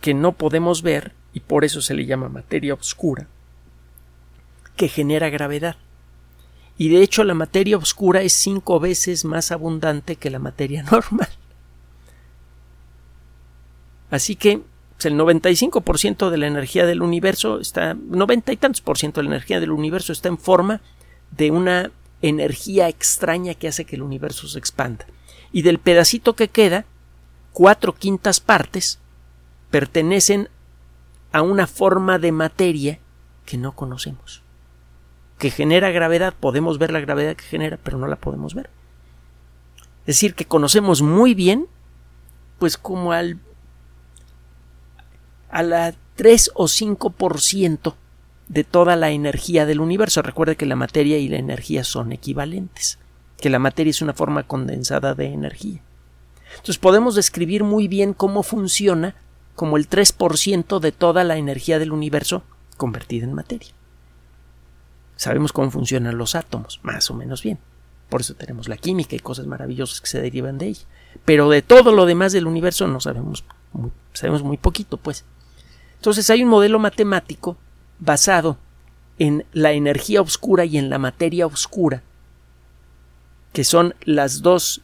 que 0.00 0.14
no 0.14 0.32
podemos 0.32 0.80
ver, 0.80 1.12
y 1.34 1.40
por 1.40 1.66
eso 1.66 1.82
se 1.82 1.92
le 1.92 2.06
llama 2.06 2.30
materia 2.30 2.72
oscura, 2.72 3.28
que 4.74 4.88
genera 4.88 5.28
gravedad 5.28 5.76
y 6.78 6.88
de 6.88 7.02
hecho 7.02 7.24
la 7.24 7.34
materia 7.34 7.76
oscura 7.76 8.22
es 8.22 8.32
cinco 8.32 8.80
veces 8.80 9.26
más 9.26 9.50
abundante 9.50 10.16
que 10.16 10.30
la 10.30 10.38
materia 10.38 10.82
normal. 10.90 11.28
Así 14.10 14.36
que 14.36 14.62
el 15.04 15.18
95% 15.18 16.30
de 16.30 16.38
la 16.38 16.46
energía 16.46 16.86
del 16.86 17.02
universo 17.02 17.60
está, 17.60 17.94
90 17.94 18.52
y 18.52 18.56
tantos 18.56 18.80
por 18.80 18.98
ciento 18.98 19.20
de 19.20 19.24
la 19.24 19.34
energía 19.34 19.60
del 19.60 19.70
universo 19.70 20.12
está 20.12 20.28
en 20.28 20.38
forma 20.38 20.80
de 21.30 21.50
una 21.50 21.90
energía 22.22 22.88
extraña 22.88 23.54
que 23.54 23.68
hace 23.68 23.84
que 23.84 23.96
el 23.96 24.02
universo 24.02 24.48
se 24.48 24.58
expanda. 24.58 25.06
Y 25.52 25.62
del 25.62 25.78
pedacito 25.78 26.34
que 26.34 26.48
queda, 26.48 26.86
cuatro 27.52 27.94
quintas 27.94 28.40
partes 28.40 28.98
pertenecen 29.70 30.48
a 31.32 31.42
una 31.42 31.66
forma 31.66 32.18
de 32.18 32.32
materia 32.32 32.98
que 33.44 33.58
no 33.58 33.72
conocemos 33.72 34.42
que 35.38 35.50
genera 35.50 35.90
gravedad, 35.90 36.34
podemos 36.38 36.78
ver 36.78 36.90
la 36.90 37.00
gravedad 37.00 37.36
que 37.36 37.44
genera, 37.44 37.78
pero 37.82 37.98
no 37.98 38.06
la 38.06 38.16
podemos 38.16 38.54
ver. 38.54 38.70
Es 40.02 40.16
decir, 40.16 40.34
que 40.34 40.46
conocemos 40.46 41.02
muy 41.02 41.34
bien, 41.34 41.66
pues 42.58 42.78
como 42.78 43.12
al 43.12 43.38
a 45.50 45.62
la 45.62 45.94
3 46.16 46.52
o 46.54 46.64
5% 46.64 47.94
de 48.48 48.64
toda 48.64 48.96
la 48.96 49.10
energía 49.10 49.66
del 49.66 49.80
universo. 49.80 50.22
Recuerde 50.22 50.56
que 50.56 50.66
la 50.66 50.76
materia 50.76 51.18
y 51.18 51.28
la 51.28 51.38
energía 51.38 51.84
son 51.84 52.12
equivalentes, 52.12 52.98
que 53.38 53.50
la 53.50 53.58
materia 53.58 53.90
es 53.90 54.02
una 54.02 54.14
forma 54.14 54.44
condensada 54.44 55.14
de 55.14 55.26
energía. 55.26 55.82
Entonces 56.50 56.78
podemos 56.78 57.14
describir 57.14 57.64
muy 57.64 57.88
bien 57.88 58.12
cómo 58.14 58.42
funciona 58.42 59.14
como 59.54 59.76
el 59.76 59.88
3% 59.88 60.78
de 60.80 60.92
toda 60.92 61.24
la 61.24 61.36
energía 61.36 61.78
del 61.78 61.92
universo 61.92 62.44
convertida 62.76 63.24
en 63.24 63.32
materia. 63.32 63.70
Sabemos 65.16 65.52
cómo 65.52 65.70
funcionan 65.70 66.18
los 66.18 66.34
átomos, 66.34 66.80
más 66.82 67.10
o 67.10 67.14
menos 67.14 67.42
bien. 67.42 67.58
Por 68.10 68.20
eso 68.20 68.34
tenemos 68.34 68.68
la 68.68 68.76
química 68.76 69.16
y 69.16 69.20
cosas 69.20 69.46
maravillosas 69.46 70.00
que 70.00 70.06
se 70.06 70.20
derivan 70.20 70.58
de 70.58 70.66
ella. 70.66 70.82
Pero 71.24 71.48
de 71.48 71.62
todo 71.62 71.92
lo 71.92 72.06
demás 72.06 72.32
del 72.32 72.46
universo 72.46 72.86
no 72.86 73.00
sabemos 73.00 73.44
sabemos 74.12 74.42
muy 74.42 74.56
poquito, 74.56 74.96
pues. 74.96 75.24
Entonces 75.96 76.28
hay 76.30 76.42
un 76.42 76.50
modelo 76.50 76.78
matemático 76.78 77.56
basado 77.98 78.58
en 79.18 79.44
la 79.52 79.72
energía 79.72 80.20
oscura 80.20 80.64
y 80.64 80.78
en 80.78 80.90
la 80.90 80.98
materia 80.98 81.46
oscura, 81.46 82.02
que 83.52 83.64
son 83.64 83.94
las 84.04 84.42
dos 84.42 84.82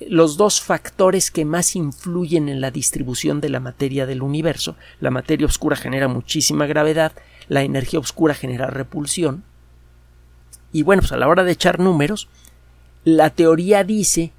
los 0.00 0.36
dos 0.36 0.60
factores 0.60 1.30
que 1.30 1.44
más 1.44 1.76
influyen 1.76 2.48
en 2.48 2.60
la 2.60 2.72
distribución 2.72 3.40
de 3.40 3.48
la 3.48 3.60
materia 3.60 4.06
del 4.06 4.22
universo. 4.22 4.76
La 5.00 5.10
materia 5.10 5.46
oscura 5.46 5.76
genera 5.76 6.08
muchísima 6.08 6.66
gravedad, 6.66 7.12
la 7.48 7.62
energía 7.62 8.00
oscura 8.00 8.34
genera 8.34 8.66
repulsión, 8.66 9.44
y 10.74 10.82
bueno, 10.82 11.02
pues 11.02 11.12
a 11.12 11.16
la 11.16 11.28
hora 11.28 11.44
de 11.44 11.52
echar 11.52 11.78
números, 11.78 12.28
la 13.04 13.30
teoría 13.30 13.84
dice 13.84 14.32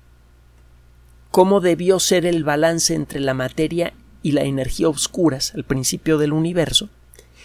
cómo 1.36 1.60
debió 1.60 2.00
ser 2.00 2.26
el 2.26 2.46
balance 2.46 2.94
entre 2.94 3.20
la 3.20 3.34
materia 3.34 3.92
y 4.24 4.32
la 4.32 4.44
energía 4.44 4.88
oscuras 4.88 5.52
al 5.54 5.66
principio 5.66 6.18
del 6.18 6.32
universo, 6.32 6.88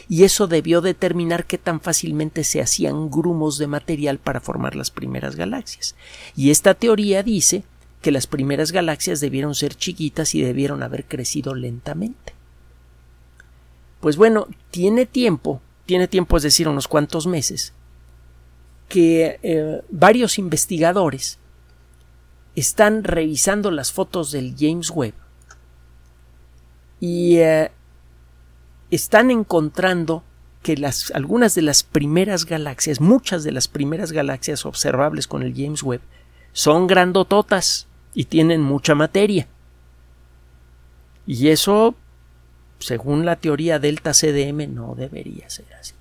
y 0.09 0.23
eso 0.23 0.47
debió 0.47 0.81
determinar 0.81 1.45
qué 1.45 1.59
tan 1.59 1.81
fácilmente 1.81 2.45
se 2.45 2.63
hacían 2.63 3.11
grumos 3.11 3.59
de 3.59 3.67
material 3.67 4.21
para 4.21 4.41
formar 4.41 4.77
las 4.77 4.93
primeras 4.93 5.35
galaxias. 5.35 5.97
Y 6.37 6.53
esta 6.53 6.75
teoría 6.75 7.25
dice 7.25 7.65
que 8.01 8.13
las 8.13 8.29
primeras 8.29 8.71
galaxias 8.71 9.19
debieron 9.19 9.57
ser 9.57 9.75
chiquitas 9.75 10.37
y 10.37 10.43
debieron 10.43 10.85
haber 10.85 11.05
crecido 11.07 11.57
lentamente. 11.57 12.33
Pues 13.99 14.17
bueno, 14.17 14.47
tiene 14.71 15.05
tiempo, 15.05 15.61
tiene 15.87 16.07
tiempo 16.07 16.37
es 16.37 16.45
decir, 16.45 16.69
unos 16.69 16.87
cuantos 16.87 17.27
meses, 17.27 17.73
que 18.89 19.41
eh, 19.43 19.83
varios 19.91 20.39
investigadores 20.39 21.40
están 22.61 23.05
revisando 23.05 23.71
las 23.71 23.93
fotos 23.93 24.33
del 24.33 24.55
James 24.59 24.91
Webb 24.91 25.15
y 27.01 27.39
eh, 27.39 27.71
están 28.91 29.31
encontrando 29.31 30.23
que 30.63 30.77
algunas 31.15 31.55
de 31.55 31.63
las 31.63 31.83
primeras 31.83 32.45
galaxias, 32.45 33.01
muchas 33.01 33.45
de 33.45 33.53
las 33.53 33.67
primeras 33.67 34.13
galaxias 34.13 34.67
observables 34.67 35.27
con 35.27 35.43
el 35.43 35.55
James 35.55 35.83
Webb, 35.83 36.03
son 36.53 36.87
grandototas 36.87 37.87
y 38.13 38.25
tienen 38.25 38.61
mucha 38.61 38.95
materia. 38.95 39.49
Y 41.27 41.49
eso 41.49 41.95
según 42.81 43.25
la 43.25 43.37
teoría 43.37 43.79
delta 43.79 44.13
CDM, 44.13 44.75
no 44.75 44.95
debería 44.95 45.49
ser 45.49 45.67
así. 45.79 45.95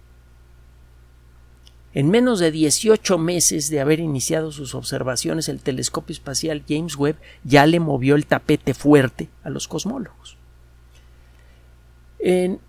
En 1.93 2.09
menos 2.09 2.39
de 2.39 2.51
18 2.51 3.17
meses 3.17 3.69
de 3.69 3.79
haber 3.79 3.99
iniciado 3.99 4.51
sus 4.51 4.75
observaciones, 4.75 5.49
el 5.49 5.59
telescopio 5.59 6.13
espacial 6.13 6.63
James 6.67 6.95
Webb 6.95 7.17
ya 7.43 7.65
le 7.65 7.79
movió 7.79 8.15
el 8.15 8.27
tapete 8.27 8.73
fuerte 8.73 9.29
a 9.43 9.49
los 9.49 9.67
cosmólogos. 9.67 10.37
En 12.19 12.59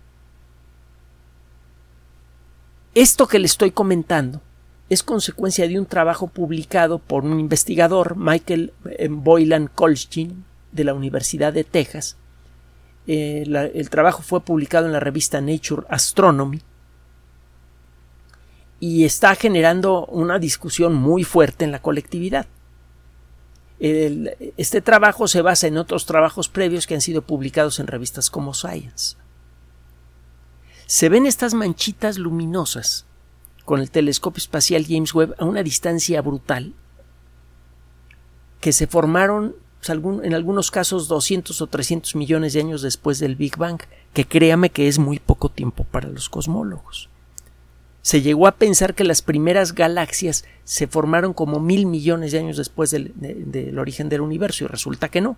esto 2.95 3.27
que 3.27 3.39
le 3.39 3.45
estoy 3.45 3.71
comentando 3.71 4.41
es 4.89 5.03
consecuencia 5.03 5.67
de 5.67 5.79
un 5.79 5.85
trabajo 5.85 6.27
publicado 6.27 6.99
por 6.99 7.23
un 7.23 7.39
investigador, 7.39 8.17
Michael 8.17 8.73
eh, 8.85 9.07
Boylan 9.09 9.67
Kolchin, 9.67 10.45
de 10.71 10.83
la 10.83 10.93
Universidad 10.93 11.53
de 11.53 11.63
Texas. 11.63 12.17
Eh, 13.07 13.43
el 13.73 13.89
trabajo 13.89 14.23
fue 14.23 14.41
publicado 14.41 14.87
en 14.87 14.93
la 14.93 14.99
revista 14.99 15.41
Nature 15.41 15.85
Astronomy 15.89 16.61
y 18.81 19.05
está 19.05 19.35
generando 19.35 20.07
una 20.07 20.39
discusión 20.39 20.95
muy 20.95 21.23
fuerte 21.23 21.63
en 21.63 21.71
la 21.71 21.81
colectividad. 21.83 22.47
este 23.79 24.81
trabajo 24.81 25.27
se 25.27 25.41
basa 25.41 25.67
en 25.67 25.77
otros 25.77 26.05
trabajos 26.07 26.49
previos 26.49 26.87
que 26.87 26.95
han 26.95 27.01
sido 27.01 27.21
publicados 27.21 27.79
en 27.79 27.87
revistas 27.87 28.31
como 28.31 28.55
Science. 28.55 29.17
Se 30.87 31.09
ven 31.09 31.27
estas 31.27 31.53
manchitas 31.53 32.17
luminosas 32.17 33.05
con 33.65 33.79
el 33.79 33.91
telescopio 33.91 34.39
espacial 34.39 34.85
James 34.87 35.13
Webb 35.13 35.35
a 35.37 35.45
una 35.45 35.61
distancia 35.61 36.21
brutal 36.23 36.73
que 38.61 38.73
se 38.73 38.87
formaron 38.87 39.55
pues, 39.79 39.89
en 39.89 40.33
algunos 40.33 40.71
casos 40.71 41.07
200 41.07 41.61
o 41.61 41.67
300 41.67 42.15
millones 42.15 42.53
de 42.53 42.61
años 42.61 42.81
después 42.81 43.19
del 43.19 43.35
Big 43.35 43.57
Bang, 43.57 43.79
que 44.13 44.25
créame 44.25 44.71
que 44.71 44.87
es 44.87 44.97
muy 44.97 45.19
poco 45.19 45.49
tiempo 45.49 45.83
para 45.83 46.09
los 46.09 46.29
cosmólogos. 46.29 47.10
Se 48.01 48.21
llegó 48.21 48.47
a 48.47 48.53
pensar 48.53 48.95
que 48.95 49.03
las 49.03 49.21
primeras 49.21 49.75
galaxias 49.75 50.45
se 50.63 50.87
formaron 50.87 51.33
como 51.33 51.59
mil 51.59 51.85
millones 51.85 52.31
de 52.31 52.39
años 52.39 52.57
después 52.57 52.89
del, 52.91 53.77
origen 53.77 54.09
del 54.09 54.21
universo 54.21 54.63
y 54.63 54.67
resulta 54.67 55.09
que 55.09 55.21
no, 55.21 55.37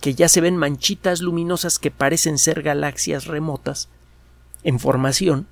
que 0.00 0.14
ya 0.14 0.28
se 0.28 0.40
ven 0.40 0.56
manchitas 0.56 1.20
luminosas 1.20 1.78
que 1.78 1.90
parecen 1.90 2.38
ser 2.38 2.62
galaxias 2.62 3.26
remotas 3.26 3.88
en 4.62 4.80
formación 4.80 5.46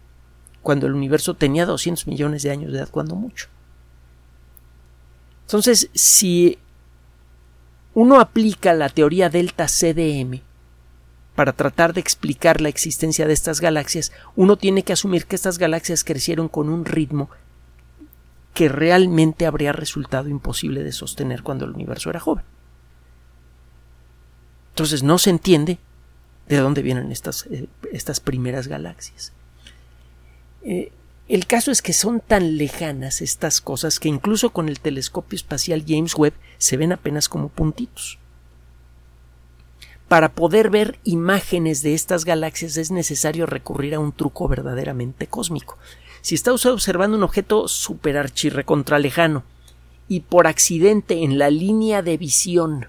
cuando 0.62 0.86
el 0.86 0.94
universo 0.94 1.34
tenía 1.34 1.66
200 1.66 2.06
millones 2.06 2.42
de 2.42 2.50
años 2.50 2.72
de 2.72 2.78
edad, 2.78 2.88
cuando 2.90 3.14
mucho. 3.14 3.48
Entonces, 5.46 5.90
si 5.92 6.58
uno 7.94 8.20
aplica 8.20 8.72
la 8.72 8.88
teoría 8.88 9.28
delta 9.28 9.66
CDM 9.66 10.40
para 11.34 11.52
tratar 11.52 11.94
de 11.94 12.00
explicar 12.00 12.60
la 12.60 12.68
existencia 12.68 13.26
de 13.26 13.32
estas 13.32 13.60
galaxias, 13.60 14.12
uno 14.36 14.56
tiene 14.56 14.82
que 14.82 14.92
asumir 14.92 15.26
que 15.26 15.36
estas 15.36 15.58
galaxias 15.58 16.04
crecieron 16.04 16.48
con 16.48 16.68
un 16.68 16.84
ritmo 16.84 17.30
que 18.54 18.68
realmente 18.68 19.46
habría 19.46 19.72
resultado 19.72 20.28
imposible 20.28 20.82
de 20.82 20.92
sostener 20.92 21.42
cuando 21.42 21.64
el 21.64 21.72
universo 21.72 22.10
era 22.10 22.20
joven. 22.20 22.44
Entonces 24.70 25.02
no 25.02 25.18
se 25.18 25.30
entiende 25.30 25.78
de 26.48 26.56
dónde 26.56 26.82
vienen 26.82 27.12
estas, 27.12 27.46
eh, 27.46 27.66
estas 27.92 28.20
primeras 28.20 28.68
galaxias. 28.68 29.32
Eh, 30.62 30.92
el 31.28 31.46
caso 31.46 31.70
es 31.70 31.80
que 31.80 31.92
son 31.92 32.20
tan 32.20 32.58
lejanas 32.58 33.22
estas 33.22 33.60
cosas 33.60 33.98
que 33.98 34.08
incluso 34.08 34.50
con 34.50 34.68
el 34.68 34.80
telescopio 34.80 35.36
espacial 35.36 35.84
James 35.86 36.14
Webb 36.14 36.34
se 36.58 36.76
ven 36.76 36.92
apenas 36.92 37.28
como 37.28 37.48
puntitos. 37.48 38.18
Para 40.12 40.34
poder 40.34 40.68
ver 40.68 40.98
imágenes 41.04 41.82
de 41.82 41.94
estas 41.94 42.26
galaxias 42.26 42.76
es 42.76 42.90
necesario 42.90 43.46
recurrir 43.46 43.94
a 43.94 43.98
un 43.98 44.12
truco 44.12 44.46
verdaderamente 44.46 45.26
cósmico. 45.26 45.78
Si 46.20 46.34
está 46.34 46.52
usted 46.52 46.68
observando 46.68 47.16
un 47.16 47.22
objeto 47.22 47.66
super 47.66 48.30
contra 48.66 48.98
lejano 48.98 49.42
y 50.08 50.20
por 50.20 50.46
accidente 50.46 51.24
en 51.24 51.38
la 51.38 51.48
línea 51.48 52.02
de 52.02 52.18
visión 52.18 52.88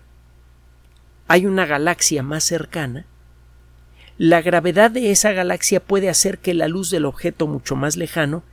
hay 1.30 1.46
una 1.46 1.66
galaxia 1.66 2.24
más 2.24 2.44
cercana, 2.44 3.06
la 4.18 4.42
gravedad 4.42 4.92
de 4.92 5.12
esa 5.12 5.32
galaxia 5.32 5.80
puede 5.80 6.10
hacer 6.10 6.40
que 6.40 6.54
la 6.54 6.68
luz 6.68 6.90
del 6.90 7.06
objeto 7.06 7.48
mucho 7.48 7.78
más 7.78 7.96
lejano 7.96 8.44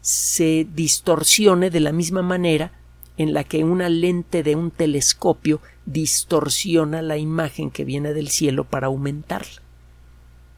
se 0.00 0.66
distorsione 0.74 1.70
de 1.70 1.78
la 1.78 1.92
misma 1.92 2.22
manera 2.22 2.72
en 3.18 3.32
la 3.32 3.44
que 3.44 3.62
una 3.62 3.88
lente 3.88 4.42
de 4.42 4.56
un 4.56 4.72
telescopio 4.72 5.60
distorsiona 5.86 7.00
la 7.00 7.16
imagen 7.16 7.70
que 7.70 7.84
viene 7.84 8.12
del 8.12 8.28
cielo 8.28 8.64
para 8.64 8.88
aumentarla. 8.88 9.62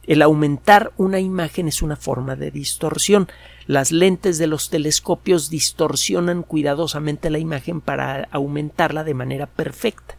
El 0.09 0.23
aumentar 0.23 0.91
una 0.97 1.19
imagen 1.19 1.67
es 1.67 1.83
una 1.83 1.95
forma 1.95 2.35
de 2.35 2.49
distorsión. 2.49 3.27
Las 3.67 3.91
lentes 3.91 4.39
de 4.39 4.47
los 4.47 4.71
telescopios 4.71 5.51
distorsionan 5.51 6.41
cuidadosamente 6.41 7.29
la 7.29 7.37
imagen 7.37 7.79
para 7.79 8.27
aumentarla 8.31 9.03
de 9.03 9.13
manera 9.13 9.45
perfecta. 9.45 10.15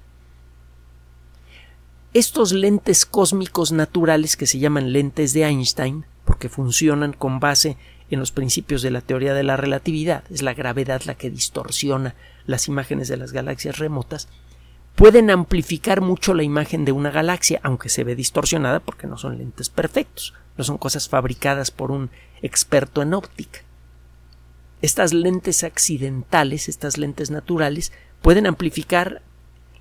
Estos 2.14 2.52
lentes 2.52 3.04
cósmicos 3.04 3.72
naturales 3.72 4.36
que 4.36 4.46
se 4.46 4.60
llaman 4.60 4.92
lentes 4.92 5.32
de 5.32 5.44
Einstein, 5.44 6.06
porque 6.24 6.48
funcionan 6.48 7.12
con 7.12 7.40
base 7.40 7.76
en 8.10 8.20
los 8.20 8.30
principios 8.32 8.82
de 8.82 8.90
la 8.90 9.00
teoría 9.00 9.34
de 9.34 9.42
la 9.42 9.56
relatividad, 9.56 10.24
es 10.30 10.42
la 10.42 10.54
gravedad 10.54 11.02
la 11.04 11.14
que 11.14 11.30
distorsiona 11.30 12.14
las 12.46 12.68
imágenes 12.68 13.08
de 13.08 13.16
las 13.16 13.32
galaxias 13.32 13.78
remotas, 13.78 14.28
pueden 14.94 15.30
amplificar 15.30 16.00
mucho 16.00 16.34
la 16.34 16.42
imagen 16.42 16.84
de 16.84 16.92
una 16.92 17.10
galaxia, 17.10 17.60
aunque 17.62 17.88
se 17.88 18.04
ve 18.04 18.14
distorsionada 18.14 18.80
porque 18.80 19.06
no 19.06 19.16
son 19.16 19.38
lentes 19.38 19.68
perfectos, 19.68 20.34
no 20.56 20.64
son 20.64 20.78
cosas 20.78 21.08
fabricadas 21.08 21.70
por 21.70 21.90
un 21.90 22.10
experto 22.42 23.02
en 23.02 23.14
óptica. 23.14 23.60
Estas 24.82 25.12
lentes 25.12 25.64
accidentales, 25.64 26.68
estas 26.68 26.98
lentes 26.98 27.30
naturales, 27.30 27.92
pueden 28.22 28.46
amplificar 28.46 29.22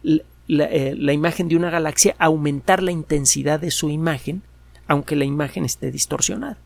eh, 0.03 0.23
la, 0.47 1.13
imagen 1.13 1.47
de 1.47 1.55
una 1.55 1.69
galaxia, 1.69 2.15
aumentar 2.17 2.81
la 2.83 2.91
intensidad 2.91 3.59
de 3.59 3.71
su 3.71 3.89
imagen, 3.89 4.41
aunque 4.87 5.15
la 5.15 5.25
imagen 5.25 5.65
esté 5.65 5.91
distorsionada. 5.91 6.57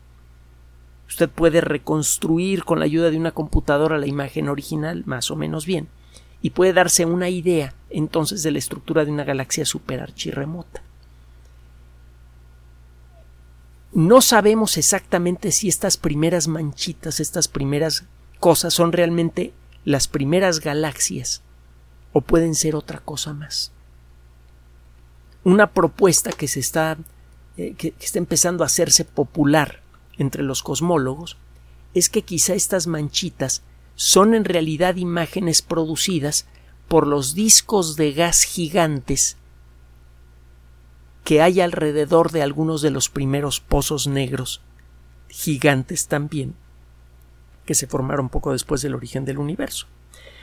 Usted 1.08 1.28
puede 1.28 1.60
reconstruir 1.60 2.64
con 2.64 2.78
la 2.78 2.86
ayuda 2.86 3.10
de 3.10 3.18
una 3.18 3.32
computadora 3.32 3.98
la 3.98 4.06
imagen 4.06 4.48
original 4.48 5.02
más 5.06 5.30
o 5.30 5.36
menos 5.36 5.66
bien 5.66 5.88
y 6.44 6.50
puede 6.50 6.72
darse 6.74 7.04
una 7.04 7.28
idea 7.28 7.74
entonces 7.90 8.44
de 8.44 8.52
la 8.52 8.58
estructura 8.58 9.04
de 9.04 9.10
una 9.10 9.24
galaxia 9.24 9.64
superarchirremota. 9.64 10.84
No 13.92 14.20
sabemos 14.20 14.76
exactamente 14.76 15.50
si 15.50 15.68
estas 15.68 15.96
primeras 15.96 16.46
manchitas, 16.46 17.18
estas 17.18 17.48
primeras 17.48 18.04
cosas 18.38 18.74
son 18.74 18.92
realmente 18.92 19.52
las 19.84 20.06
primeras 20.06 20.60
galaxias 20.60 21.42
o 22.12 22.20
pueden 22.20 22.54
ser 22.54 22.76
otra 22.76 23.00
cosa 23.00 23.32
más 23.32 23.74
una 25.44 25.70
propuesta 25.70 26.32
que 26.32 26.48
se 26.48 26.60
está 26.60 26.96
eh, 27.56 27.74
que, 27.74 27.94
está 28.00 28.18
empezando 28.18 28.64
a 28.64 28.66
hacerse 28.66 29.04
popular 29.04 29.82
entre 30.18 30.42
los 30.42 30.62
cosmólogos 30.62 31.36
es 31.92 32.08
que 32.08 32.22
quizá 32.22 32.54
estas 32.54 32.86
manchitas 32.86 33.62
son 33.94 34.34
en 34.34 34.44
realidad 34.44 34.96
imágenes 34.96 35.62
producidas 35.62 36.46
por 36.88 37.06
los 37.06 37.34
discos 37.34 37.96
de 37.96 38.12
gas 38.12 38.42
gigantes 38.42 39.36
que 41.24 41.40
hay 41.40 41.60
alrededor 41.60 42.32
de 42.32 42.42
algunos 42.42 42.82
de 42.82 42.90
los 42.90 43.08
primeros 43.08 43.60
pozos 43.60 44.06
negros 44.06 44.60
gigantes 45.28 46.06
también 46.06 46.54
que 47.64 47.74
se 47.74 47.86
formaron 47.86 48.28
poco 48.28 48.52
después 48.52 48.82
del 48.82 48.94
origen 48.94 49.24
del 49.24 49.38
universo. 49.38 49.86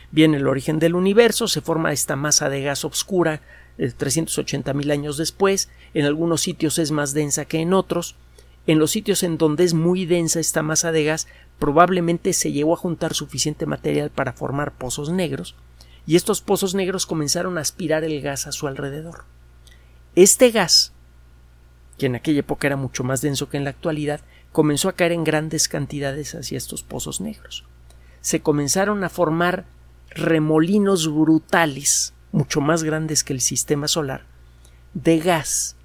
Bien, 0.10 0.34
el 0.34 0.48
origen 0.48 0.80
del 0.80 0.96
universo 0.96 1.48
se 1.48 1.62
forma 1.62 1.94
esta 1.94 2.16
masa 2.16 2.50
de 2.50 2.64
gas 2.64 2.84
oscura 2.84 3.42
380 3.78 4.74
mil 4.74 4.92
años 4.92 5.18
después, 5.18 5.70
en 5.94 6.06
algunos 6.06 6.42
sitios 6.42 6.78
es 6.78 6.92
más 6.92 7.14
densa 7.14 7.46
que 7.46 7.60
en 7.60 7.74
otros, 7.74 8.16
en 8.68 8.78
los 8.78 8.92
sitios 8.92 9.24
en 9.24 9.38
donde 9.38 9.64
es 9.64 9.74
muy 9.74 10.06
densa 10.06 10.40
esta 10.40 10.62
masa 10.62 10.92
de 10.92 11.06
gas, 11.06 11.28
probablemente 11.62 12.34
se 12.34 12.52
llegó 12.52 12.74
a 12.74 12.78
juntar 12.78 13.13
suficiente 13.13 13.67
material 13.67 14.10
para 14.10 14.34
formar 14.34 14.71
pozos 14.71 15.12
negros, 15.12 15.56
y 16.08 16.15
estos 16.15 16.41
pozos 16.41 16.74
negros 16.74 17.06
comenzaron 17.06 17.60
a 17.60 17.62
aspirar 17.62 18.04
el 18.04 18.19
gas 18.19 18.47
a 18.47 18.52
su 18.52 18.65
alrededor. 18.65 19.26
Este 20.15 20.50
gas, 20.50 20.91
que 22.00 22.08
en 22.08 22.15
aquella 22.15 22.39
época 22.39 22.65
era 22.65 22.78
mucho 22.78 23.04
más 23.04 23.21
denso 23.21 23.47
que 23.47 23.58
en 23.58 23.63
la 23.63 23.69
actualidad, 23.69 24.21
comenzó 24.52 24.89
a 24.89 24.93
caer 24.93 25.12
en 25.12 25.24
grandes 25.24 25.67
cantidades 25.67 26.34
hacia 26.34 26.58
estos 26.58 26.82
pozos 26.82 27.21
negros. 27.21 27.63
Se 28.21 28.41
comenzaron 28.41 29.04
a 29.04 29.10
formar 29.10 29.65
remolinos 30.10 31.13
brutales 31.13 32.15
mucho 32.32 32.60
más 32.60 32.82
grandes 32.82 33.24
que 33.24 33.34
el 33.34 33.41
sistema 33.41 33.88
solar, 33.88 34.26
de 34.95 35.19
gas 35.19 35.76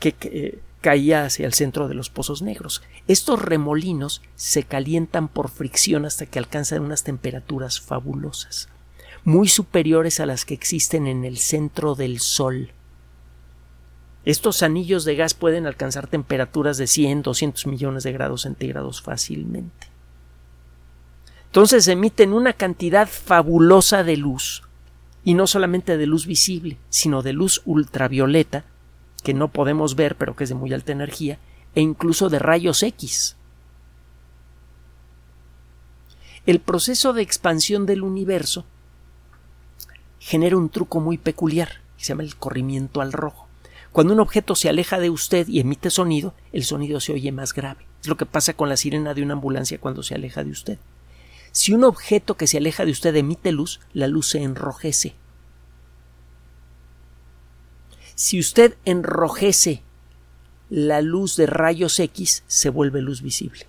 que, 0.00 0.14
eh, 0.20 0.60
caía 0.80 1.24
hacia 1.24 1.46
el 1.46 1.54
centro 1.54 1.88
de 1.88 1.94
los 1.94 2.10
pozos 2.10 2.42
negros. 2.42 2.82
Estos 3.06 3.42
remolinos 3.42 4.22
se 4.36 4.62
calientan 4.62 5.28
por 5.28 5.50
fricción 5.50 6.04
hasta 6.04 6.26
que 6.26 6.38
alcanzan 6.38 6.82
unas 6.82 7.04
temperaturas 7.04 7.80
fabulosas, 7.80 8.68
muy 9.24 9.48
superiores 9.48 10.20
a 10.20 10.26
las 10.26 10.44
que 10.44 10.54
existen 10.54 11.06
en 11.06 11.24
el 11.24 11.38
centro 11.38 11.94
del 11.94 12.20
Sol. 12.20 12.72
Estos 14.24 14.62
anillos 14.62 15.04
de 15.04 15.16
gas 15.16 15.34
pueden 15.34 15.66
alcanzar 15.66 16.06
temperaturas 16.06 16.76
de 16.76 16.86
100, 16.86 17.22
200 17.22 17.66
millones 17.66 18.02
de 18.02 18.12
grados 18.12 18.42
centígrados 18.42 19.00
fácilmente. 19.00 19.88
Entonces 21.46 21.88
emiten 21.88 22.34
una 22.34 22.52
cantidad 22.52 23.08
fabulosa 23.08 24.04
de 24.04 24.18
luz, 24.18 24.62
y 25.24 25.34
no 25.34 25.46
solamente 25.46 25.96
de 25.96 26.06
luz 26.06 26.26
visible, 26.26 26.78
sino 26.90 27.22
de 27.22 27.32
luz 27.32 27.62
ultravioleta, 27.64 28.64
que 29.22 29.34
no 29.34 29.48
podemos 29.48 29.96
ver 29.96 30.16
pero 30.16 30.36
que 30.36 30.44
es 30.44 30.50
de 30.50 30.56
muy 30.56 30.72
alta 30.72 30.92
energía, 30.92 31.38
e 31.74 31.80
incluso 31.80 32.28
de 32.28 32.38
rayos 32.38 32.82
X. 32.82 33.36
El 36.46 36.60
proceso 36.60 37.12
de 37.12 37.22
expansión 37.22 37.84
del 37.84 38.02
universo 38.02 38.64
genera 40.18 40.56
un 40.56 40.70
truco 40.70 41.00
muy 41.00 41.18
peculiar, 41.18 41.82
que 41.96 42.04
se 42.04 42.08
llama 42.08 42.22
el 42.22 42.36
corrimiento 42.36 43.00
al 43.00 43.12
rojo. 43.12 43.46
Cuando 43.92 44.14
un 44.14 44.20
objeto 44.20 44.54
se 44.54 44.68
aleja 44.68 44.98
de 44.98 45.10
usted 45.10 45.48
y 45.48 45.60
emite 45.60 45.90
sonido, 45.90 46.34
el 46.52 46.64
sonido 46.64 47.00
se 47.00 47.12
oye 47.12 47.32
más 47.32 47.52
grave. 47.52 47.86
Es 48.00 48.08
lo 48.08 48.16
que 48.16 48.26
pasa 48.26 48.54
con 48.54 48.68
la 48.68 48.76
sirena 48.76 49.14
de 49.14 49.22
una 49.22 49.34
ambulancia 49.34 49.78
cuando 49.78 50.02
se 50.02 50.14
aleja 50.14 50.44
de 50.44 50.50
usted. 50.50 50.78
Si 51.52 51.72
un 51.72 51.84
objeto 51.84 52.36
que 52.36 52.46
se 52.46 52.58
aleja 52.58 52.84
de 52.84 52.92
usted 52.92 53.14
emite 53.16 53.52
luz, 53.52 53.80
la 53.92 54.06
luz 54.06 54.28
se 54.28 54.42
enrojece. 54.42 55.14
Si 58.20 58.40
usted 58.40 58.74
enrojece 58.84 59.80
la 60.70 61.02
luz 61.02 61.36
de 61.36 61.46
rayos 61.46 62.00
X 62.00 62.42
se 62.48 62.68
vuelve 62.68 63.00
luz 63.00 63.22
visible. 63.22 63.68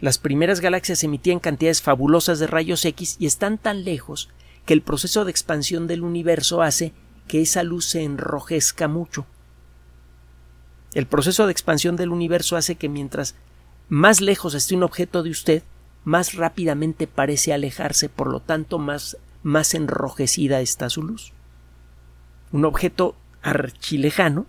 Las 0.00 0.18
primeras 0.18 0.58
galaxias 0.58 1.04
emitían 1.04 1.38
cantidades 1.38 1.82
fabulosas 1.82 2.40
de 2.40 2.48
rayos 2.48 2.84
X 2.84 3.14
y 3.20 3.26
están 3.26 3.58
tan 3.58 3.84
lejos 3.84 4.28
que 4.64 4.74
el 4.74 4.82
proceso 4.82 5.24
de 5.24 5.30
expansión 5.30 5.86
del 5.86 6.02
universo 6.02 6.62
hace 6.62 6.92
que 7.28 7.42
esa 7.42 7.62
luz 7.62 7.84
se 7.84 8.02
enrojezca 8.02 8.88
mucho. 8.88 9.24
El 10.94 11.06
proceso 11.06 11.46
de 11.46 11.52
expansión 11.52 11.94
del 11.94 12.10
universo 12.10 12.56
hace 12.56 12.74
que 12.74 12.88
mientras 12.88 13.36
más 13.88 14.20
lejos 14.20 14.54
esté 14.54 14.74
un 14.74 14.82
objeto 14.82 15.22
de 15.22 15.30
usted, 15.30 15.62
más 16.02 16.34
rápidamente 16.34 17.06
parece 17.06 17.52
alejarse, 17.52 18.08
por 18.08 18.26
lo 18.26 18.40
tanto 18.40 18.80
más, 18.80 19.16
más 19.44 19.74
enrojecida 19.74 20.60
está 20.60 20.90
su 20.90 21.04
luz. 21.04 21.32
Un 22.52 22.64
objeto 22.64 23.16
archilejano 23.42 24.46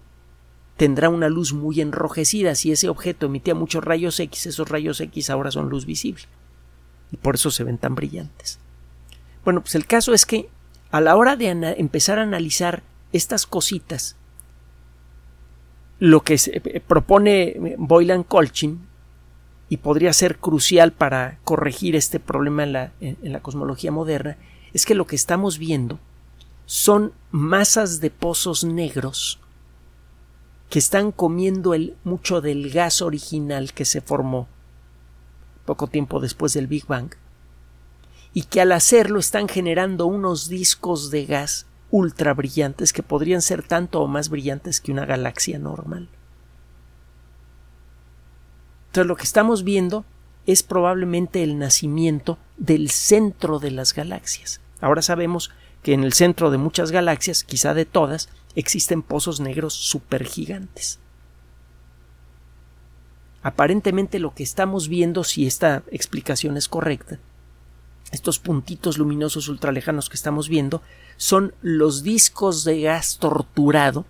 tendrá 0.77 1.09
una 1.09 1.29
luz 1.29 1.53
muy 1.53 1.81
enrojecida. 1.81 2.55
Si 2.55 2.71
ese 2.71 2.89
objeto 2.89 3.25
emitía 3.25 3.55
muchos 3.55 3.83
rayos 3.83 4.19
X, 4.19 4.45
esos 4.45 4.69
rayos 4.69 5.01
X 5.01 5.29
ahora 5.29 5.51
son 5.51 5.69
luz 5.69 5.85
visible. 5.85 6.23
Y 7.11 7.17
por 7.17 7.35
eso 7.35 7.51
se 7.51 7.63
ven 7.63 7.77
tan 7.77 7.95
brillantes. 7.95 8.59
Bueno, 9.43 9.61
pues 9.61 9.75
el 9.75 9.85
caso 9.85 10.13
es 10.13 10.25
que 10.25 10.49
a 10.91 11.01
la 11.01 11.15
hora 11.15 11.35
de 11.35 11.49
empezar 11.49 12.19
a 12.19 12.23
analizar 12.23 12.83
estas 13.11 13.45
cositas, 13.45 14.15
lo 15.99 16.23
que 16.23 16.37
se 16.37 16.57
eh, 16.57 16.81
propone 16.85 17.75
Boylan 17.77 18.23
Colchin 18.23 18.81
y 19.69 19.77
podría 19.77 20.13
ser 20.13 20.37
crucial 20.37 20.91
para 20.91 21.39
corregir 21.43 21.95
este 21.95 22.19
problema 22.19 22.63
en 23.01 23.17
la 23.21 23.41
cosmología 23.41 23.91
moderna 23.91 24.37
es 24.73 24.85
que 24.85 24.95
lo 24.95 25.07
que 25.07 25.15
estamos 25.15 25.57
viendo 25.57 25.99
son 26.67 27.13
masas 27.31 28.01
de 28.01 28.11
pozos 28.11 28.65
negros 28.65 29.39
que 30.69 30.79
están 30.79 31.13
comiendo 31.13 31.73
el, 31.73 31.95
mucho 32.03 32.41
del 32.41 32.69
gas 32.69 33.01
original 33.01 33.71
que 33.71 33.85
se 33.85 34.01
formó 34.01 34.49
poco 35.65 35.87
tiempo 35.87 36.19
después 36.19 36.53
del 36.53 36.67
Big 36.67 36.85
Bang 36.85 37.11
y 38.33 38.43
que 38.43 38.59
al 38.59 38.73
hacerlo 38.73 39.17
están 39.17 39.47
generando 39.47 40.07
unos 40.07 40.49
discos 40.49 41.09
de 41.09 41.25
gas 41.25 41.67
ultra 41.89 42.33
brillantes 42.33 42.91
que 42.91 43.01
podrían 43.01 43.41
ser 43.41 43.63
tanto 43.63 44.01
o 44.01 44.07
más 44.07 44.27
brillantes 44.27 44.81
que 44.81 44.91
una 44.91 45.05
galaxia 45.05 45.59
normal. 45.59 46.09
Entonces 48.87 49.07
lo 49.07 49.15
que 49.15 49.23
estamos 49.23 49.63
viendo 49.63 50.03
es 50.45 50.63
probablemente 50.63 51.43
el 51.43 51.57
nacimiento 51.57 52.37
del 52.57 52.89
centro 52.89 53.59
de 53.59 53.71
las 53.71 53.93
galaxias. 53.93 54.59
Ahora 54.81 55.01
sabemos 55.01 55.49
que 55.87 55.93
en 55.93 56.03
el 56.03 56.11
centro 56.11 56.51
de 56.51 56.57
muchas 56.57 56.91
galaxias, 56.91 57.45
quizá 57.45 57.73
de 57.73 57.85
todas, 57.85 58.27
existen 58.55 59.01
pozos 59.01 59.39
negros 59.39 59.73
supergigantes. 59.73 60.99
Aparentemente 63.41 64.19
lo 64.19 64.35
que 64.35 64.43
estamos 64.43 64.89
viendo, 64.89 65.23
si 65.23 65.47
esta 65.47 65.83
explicación 65.89 66.57
es 66.57 66.67
correcta, 66.67 67.19
estos 68.11 68.37
puntitos 68.37 68.97
luminosos 68.97 69.47
ultralejanos 69.47 70.09
que 70.09 70.17
estamos 70.17 70.49
viendo 70.49 70.81
son 71.15 71.53
los 71.61 72.03
discos 72.03 72.65
de 72.65 72.81
gas 72.81 73.17
torturado, 73.17 74.05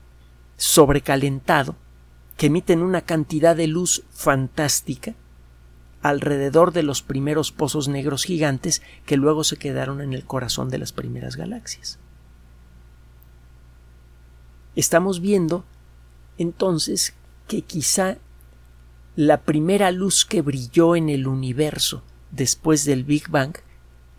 sobrecalentado, 0.57 1.75
que 2.37 2.47
emiten 2.47 2.81
una 2.81 3.01
cantidad 3.01 3.55
de 3.55 3.67
luz 3.67 4.01
fantástica 4.09 5.13
alrededor 6.09 6.73
de 6.73 6.83
los 6.83 7.01
primeros 7.01 7.51
pozos 7.51 7.87
negros 7.87 8.23
gigantes 8.23 8.81
que 9.05 9.17
luego 9.17 9.43
se 9.43 9.57
quedaron 9.57 10.01
en 10.01 10.13
el 10.13 10.25
corazón 10.25 10.69
de 10.69 10.77
las 10.77 10.91
primeras 10.91 11.35
galaxias 11.35 11.99
estamos 14.75 15.21
viendo 15.21 15.65
entonces 16.37 17.13
que 17.47 17.61
quizá 17.61 18.17
la 19.15 19.41
primera 19.41 19.91
luz 19.91 20.25
que 20.25 20.41
brilló 20.43 20.95
en 20.95 21.09
el 21.09 21.27
universo 21.27 22.03
después 22.31 22.85
del 22.85 23.03
Big 23.03 23.29
Bang 23.29 23.57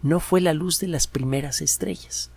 no 0.03 0.21
fue 0.21 0.41
la 0.41 0.55
luz 0.55 0.81
de 0.81 0.89
las 0.89 1.07
primeras 1.07 1.61
estrellas, 1.61 2.31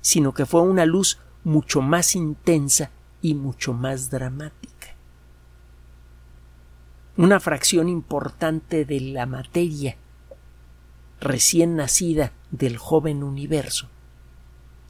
sino 0.00 0.34
que 0.34 0.46
fue 0.46 0.62
una 0.62 0.86
luz 0.86 1.18
mucho 1.44 1.80
más 1.80 2.14
intensa 2.14 2.90
y 3.22 3.34
mucho 3.34 3.72
más 3.72 4.10
dramática. 4.10 4.63
Una 7.16 7.38
fracción 7.38 7.88
importante 7.88 8.84
de 8.84 8.98
la 8.98 9.24
materia 9.24 9.96
recién 11.20 11.76
nacida 11.76 12.32
del 12.50 12.76
joven 12.76 13.22
universo 13.22 13.88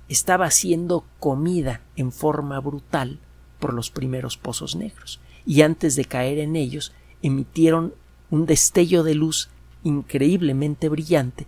estaba 0.08 0.50
siendo 0.50 1.04
comida 1.20 1.82
en 1.96 2.12
forma 2.12 2.58
brutal 2.60 3.18
por 3.58 3.74
los 3.74 3.90
primeros 3.90 4.38
pozos 4.38 4.74
negros, 4.74 5.20
y 5.44 5.60
antes 5.60 5.96
de 5.96 6.06
caer 6.06 6.38
en 6.38 6.56
ellos 6.56 6.94
emitieron 7.20 7.92
un 8.30 8.46
destello 8.46 9.02
de 9.02 9.14
luz 9.14 9.50
increíblemente 9.82 10.88
brillante 10.88 11.46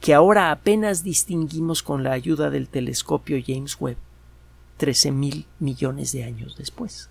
que 0.00 0.12
ahora 0.12 0.50
apenas 0.50 1.04
distinguimos 1.04 1.84
con 1.84 2.02
la 2.02 2.10
ayuda 2.10 2.50
del 2.50 2.68
telescopio 2.68 3.38
James 3.46 3.76
Webb, 3.78 3.96
trece 4.76 5.12
mil 5.12 5.46
millones 5.60 6.10
de 6.10 6.24
años 6.24 6.56
después. 6.56 7.10